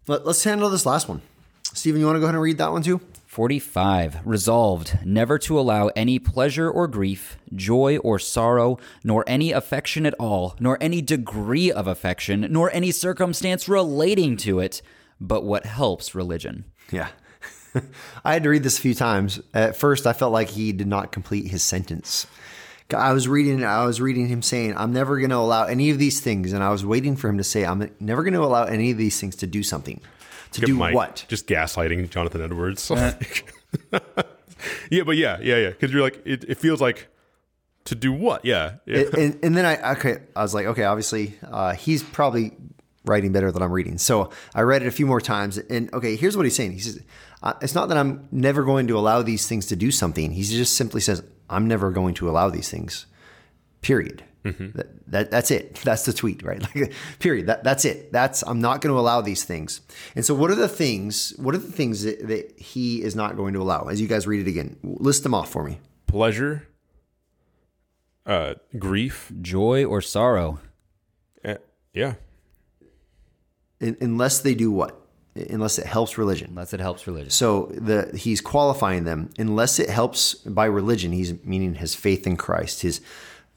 [0.06, 1.20] Let, us handle this last one.
[1.62, 3.00] Stephen, you want to go ahead and read that one too?
[3.30, 4.26] 45.
[4.26, 10.14] Resolved never to allow any pleasure or grief, joy or sorrow, nor any affection at
[10.14, 14.82] all, nor any degree of affection, nor any circumstance relating to it,
[15.20, 16.64] but what helps religion.
[16.90, 17.10] Yeah.
[18.24, 19.40] I had to read this a few times.
[19.54, 22.26] At first, I felt like he did not complete his sentence.
[22.92, 26.00] I was reading, I was reading him saying, "I'm never going to allow any of
[26.00, 28.64] these things," and I was waiting for him to say, "I'm never going to allow
[28.64, 30.00] any of these things to do something."
[30.52, 31.24] To do Mike what?
[31.28, 32.90] Just gaslighting Jonathan Edwards.
[34.90, 35.70] yeah, but yeah, yeah, yeah.
[35.70, 37.08] Because you're like, it, it feels like
[37.84, 38.44] to do what?
[38.44, 38.98] Yeah, yeah.
[38.98, 42.52] and, and, and then I okay, I was like, okay, obviously, uh, he's probably
[43.04, 43.98] writing better than I'm reading.
[43.98, 46.72] So I read it a few more times, and okay, here's what he's saying.
[46.72, 47.00] He says,
[47.42, 50.42] uh, "It's not that I'm never going to allow these things to do something." He
[50.42, 53.06] just simply says, "I'm never going to allow these things."
[53.82, 54.24] Period.
[54.42, 55.74] That, that that's it.
[55.84, 56.62] That's the tweet, right?
[56.74, 57.46] Like, period.
[57.46, 58.10] That that's it.
[58.10, 59.80] That's I'm not going to allow these things.
[60.16, 61.34] And so, what are the things?
[61.36, 63.88] What are the things that, that he is not going to allow?
[63.88, 65.78] As you guys read it again, list them off for me.
[66.06, 66.66] Pleasure,
[68.26, 69.30] uh, grief.
[69.42, 70.60] Joy or sorrow.
[71.44, 71.56] eh,
[71.92, 72.14] yeah,
[73.82, 74.96] Un- unless they do what?
[75.36, 76.48] Unless it helps religion.
[76.50, 77.30] Unless it helps religion.
[77.30, 81.12] So the he's qualifying them unless it helps by religion.
[81.12, 83.00] He's meaning his faith in Christ, his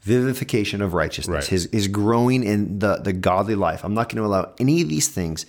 [0.04, 1.50] vivification of righteousness, Right.
[1.50, 3.84] his his growing in the the godly life.
[3.84, 5.46] I'm not going to allow any of these things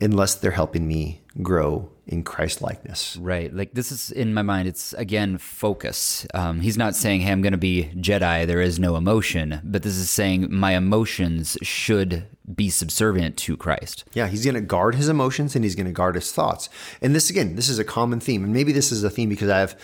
[0.00, 3.16] unless they're helping me grow in Christ likeness.
[3.20, 3.54] Right.
[3.54, 6.26] Like this is in my mind, it's again focus.
[6.32, 9.82] Um, he's not saying, hey, I'm going to be Jedi, there is no emotion, but
[9.82, 14.04] this is saying my emotions should be subservient to Christ.
[14.14, 16.68] Yeah, he's going to guard his emotions and he's going to guard his thoughts.
[17.02, 19.50] And this again, this is a common theme, and maybe this is a theme because
[19.50, 19.78] I have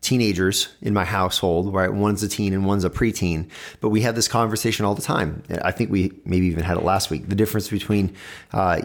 [0.00, 1.92] teenagers in my household, right?
[1.92, 3.48] One's a teen and one's a preteen,
[3.80, 5.42] but we have this conversation all the time.
[5.62, 7.28] I think we maybe even had it last week.
[7.28, 8.14] The difference between
[8.52, 8.80] uh,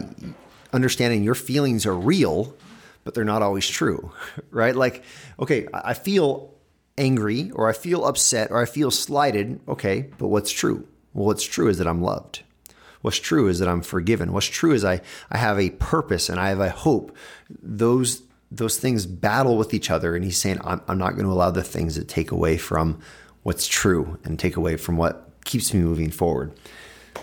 [0.72, 2.54] understanding your feelings are real,
[3.04, 4.12] but they're not always true,
[4.50, 4.76] right?
[4.76, 5.04] Like,
[5.40, 6.52] okay, I feel
[6.98, 9.60] angry or I feel upset or I feel slighted.
[9.68, 10.86] Okay, but what's true?
[11.14, 12.42] Well, what's true is that I'm loved.
[13.00, 14.32] What's true is that I'm forgiven.
[14.32, 15.00] What's true is I,
[15.30, 17.16] I have a purpose and I have a hope.
[17.62, 20.14] Those those things battle with each other.
[20.14, 23.00] And he's saying, I'm, I'm not going to allow the things that take away from
[23.42, 26.52] what's true and take away from what keeps me moving forward.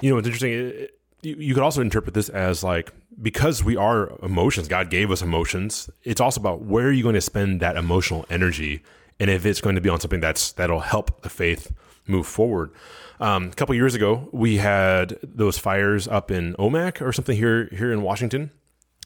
[0.01, 0.87] You know, what's interesting.
[1.21, 4.67] You could also interpret this as like because we are emotions.
[4.67, 5.89] God gave us emotions.
[6.03, 8.83] It's also about where are you going to spend that emotional energy,
[9.19, 11.71] and if it's going to be on something that's that'll help the faith
[12.07, 12.71] move forward.
[13.19, 17.69] Um, a couple years ago, we had those fires up in Omak or something here
[17.71, 18.51] here in Washington,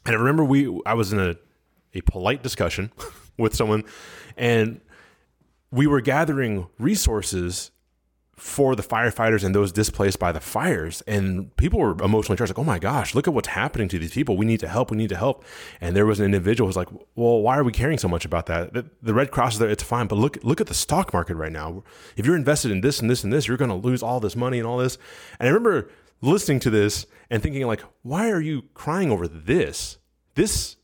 [0.06, 1.36] and I remember we I was in a
[1.94, 2.92] a polite discussion
[3.38, 3.84] with someone,
[4.36, 4.80] and
[5.70, 7.70] we were gathering resources
[8.38, 11.02] for the firefighters and those displaced by the fires.
[11.06, 14.12] And people were emotionally charged, like, oh my gosh, look at what's happening to these
[14.12, 14.36] people.
[14.36, 14.90] We need to help.
[14.90, 15.44] We need to help.
[15.80, 18.24] And there was an individual who was like, well, why are we caring so much
[18.24, 18.72] about that?
[18.72, 20.06] The, the Red Cross is there, it's fine.
[20.06, 21.82] But look, look at the stock market right now.
[22.16, 24.36] If you're invested in this and this and this, you're going to lose all this
[24.36, 24.98] money and all this.
[25.40, 29.98] And I remember listening to this and thinking, like, why are you crying over this?
[30.36, 30.76] This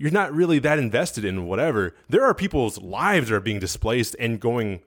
[0.00, 1.94] you're not really that invested in whatever.
[2.08, 4.80] There are people's lives that are being displaced and going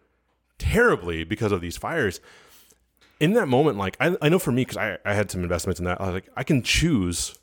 [0.57, 2.19] terribly because of these fires.
[3.19, 5.79] In that moment, like I, I know for me, because I, I had some investments
[5.79, 7.37] in that, I was like, I can choose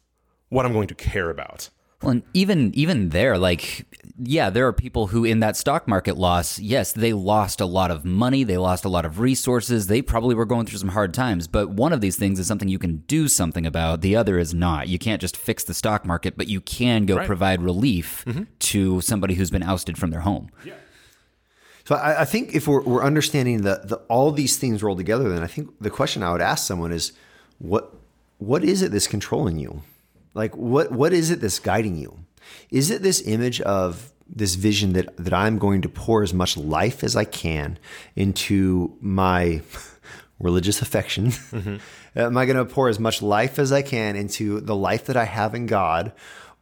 [0.49, 1.71] what I'm going to care about.
[2.03, 3.87] Well, and even even there, like,
[4.19, 7.91] yeah, there are people who in that stock market loss, yes, they lost a lot
[7.91, 11.13] of money, they lost a lot of resources, they probably were going through some hard
[11.13, 11.47] times.
[11.47, 14.01] But one of these things is something you can do something about.
[14.01, 14.89] The other is not.
[14.89, 17.27] You can't just fix the stock market, but you can go Right.
[17.27, 18.45] provide relief mm-hmm.
[18.61, 20.49] to somebody who's been ousted from their home.
[20.65, 20.75] Yeah.
[21.85, 25.29] So I, I think if we're, we're understanding the, the all these things rolled together,
[25.29, 27.13] then I think the question I would ask someone is,
[27.59, 27.95] what
[28.39, 29.83] what is it that's controlling you?
[30.35, 32.19] Like what what is it that's guiding you?
[32.71, 36.57] Is it this image of this vision that that I'm going to pour as much
[36.57, 37.79] life as I can
[38.15, 39.63] into my
[40.41, 41.27] religious affection?
[41.27, 41.77] Mm-hmm.
[42.17, 45.17] Am I going to pour as much life as I can into the life that
[45.17, 46.13] I have in God?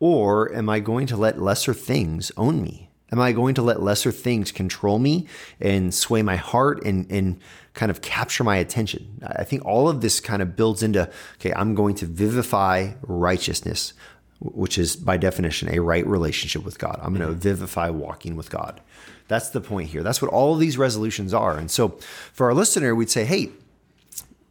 [0.01, 2.89] Or am I going to let lesser things own me?
[3.11, 5.27] Am I going to let lesser things control me
[5.61, 7.41] and sway my heart and, and
[7.79, 9.21] kind of capture my attention?
[9.25, 13.93] I think all of this kind of builds into okay, I'm going to vivify righteousness,
[14.41, 16.99] which is by definition a right relationship with God.
[17.01, 17.41] I'm going to mm-hmm.
[17.41, 18.81] vivify walking with God.
[19.29, 20.03] That's the point here.
[20.03, 21.57] That's what all of these resolutions are.
[21.57, 21.99] And so
[22.33, 23.51] for our listener, we'd say, hey,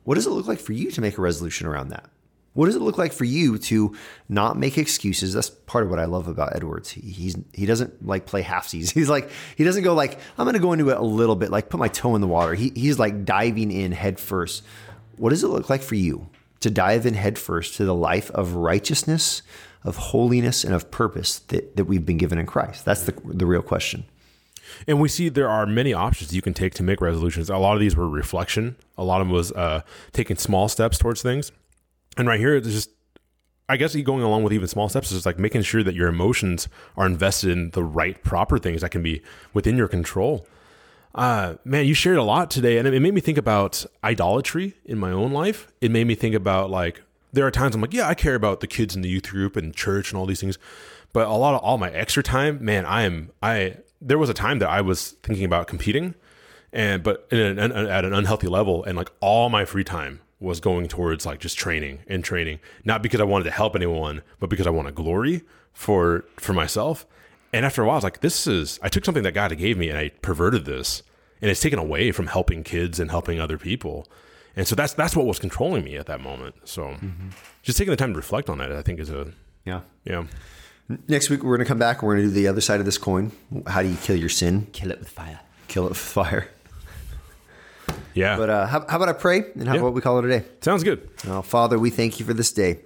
[0.05, 2.09] what does it look like for you to make a resolution around that?
[2.57, 3.95] What does it look like for you to
[4.29, 5.31] not make excuses?
[5.31, 6.89] That's part of what I love about Edwards.
[6.89, 8.91] He, he's he doesn't like play halfsies.
[8.97, 11.51] He's like he doesn't go like I'm going to go into it a little bit,
[11.51, 12.55] like put my toe in the water.
[12.55, 14.63] He, he's like diving in head first.
[15.17, 16.29] What does it look like for you
[16.61, 19.43] to dive in head first to the life of righteousness,
[19.83, 22.85] of holiness, and of purpose that, that we've been given in Christ?
[22.85, 24.05] That's the the real question.
[24.87, 27.51] And we see there are many options you can take to make resolutions.
[27.51, 28.77] A lot of these were reflection.
[28.97, 29.81] A lot of them was uh,
[30.11, 31.51] taking small steps towards things.
[32.17, 32.89] And right here, it's just,
[33.69, 36.07] I guess, going along with even small steps is just like making sure that your
[36.07, 39.21] emotions are invested in the right, proper things that can be
[39.53, 40.47] within your control.
[41.13, 44.97] Uh, man, you shared a lot today, and it made me think about idolatry in
[44.97, 45.67] my own life.
[45.81, 47.01] It made me think about like
[47.33, 49.55] there are times I'm like, yeah, I care about the kids in the youth group
[49.55, 50.57] and church and all these things,
[51.13, 53.77] but a lot of all my extra time, man, I am I.
[53.99, 56.13] There was a time that I was thinking about competing,
[56.71, 60.59] and but in an, at an unhealthy level, and like all my free time was
[60.59, 64.49] going towards like just training and training, not because I wanted to help anyone, but
[64.49, 65.41] because I wanted glory
[65.73, 67.05] for for myself.
[67.53, 69.77] And after a while, I was like, this is, I took something that God gave
[69.77, 71.01] me and I perverted this.
[71.41, 74.07] And it's taken away from helping kids and helping other people.
[74.55, 76.55] And so that's that's what was controlling me at that moment.
[76.65, 77.29] So mm-hmm.
[77.61, 79.31] just taking the time to reflect on that, I think is a,
[79.65, 79.81] Yeah.
[80.03, 80.25] yeah.
[81.07, 82.01] Next week we're going to come back.
[82.01, 83.31] We're going to do the other side of this coin.
[83.67, 84.67] How do you kill your sin?
[84.71, 85.39] Kill it with fire.
[85.67, 86.49] Kill it with fire.
[88.17, 88.37] Yeah.
[88.37, 89.81] But uh, how, how about I pray and how Yeah.
[89.81, 90.45] about we call it a day?
[90.61, 91.09] Sounds good.
[91.27, 92.79] Oh, Father, we thank you for this day.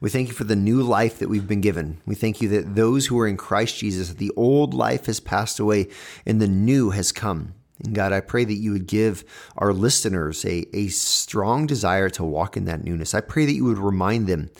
[0.00, 1.98] We thank you for the new life that we've been given.
[2.06, 5.58] We thank you that those who are in Christ Jesus, the old life has passed
[5.58, 5.88] away
[6.24, 7.54] and the new has come.
[7.84, 9.24] And God, I pray that you would give
[9.56, 13.12] our listeners a, a strong desire to walk in that newness.
[13.14, 14.50] I pray that you would remind them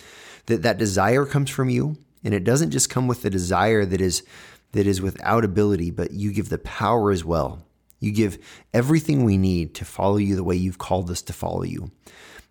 [0.46, 4.00] that that desire comes from you and it doesn't just come with the desire that
[4.00, 4.22] is
[4.72, 7.64] that is without ability, but you give the power as well.
[8.00, 8.38] You give
[8.72, 11.90] everything we need to follow you the way you've called us to follow you.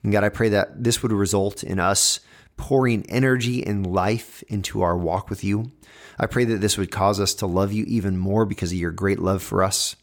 [0.04, 2.20] And God, I pray that this would result in us
[2.58, 5.72] pouring energy and life into our walk with you.
[6.20, 8.92] I pray that this would cause us to love you even more because of your
[8.92, 9.96] great love for us.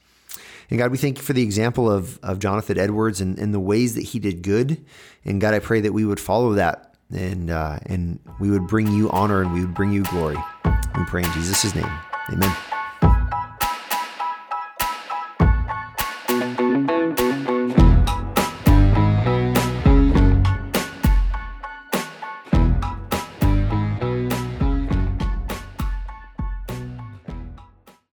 [0.71, 3.61] And God, we thank you for the example of, of Jonathan Edwards and, and the
[3.61, 4.85] ways that he did good.
[5.25, 8.93] And God, I pray that we would follow that and, uh, and we would bring
[8.93, 10.39] you honor and we would bring you glory.
[10.65, 11.91] We pray in Jesus' name.
[12.31, 12.84] Amen.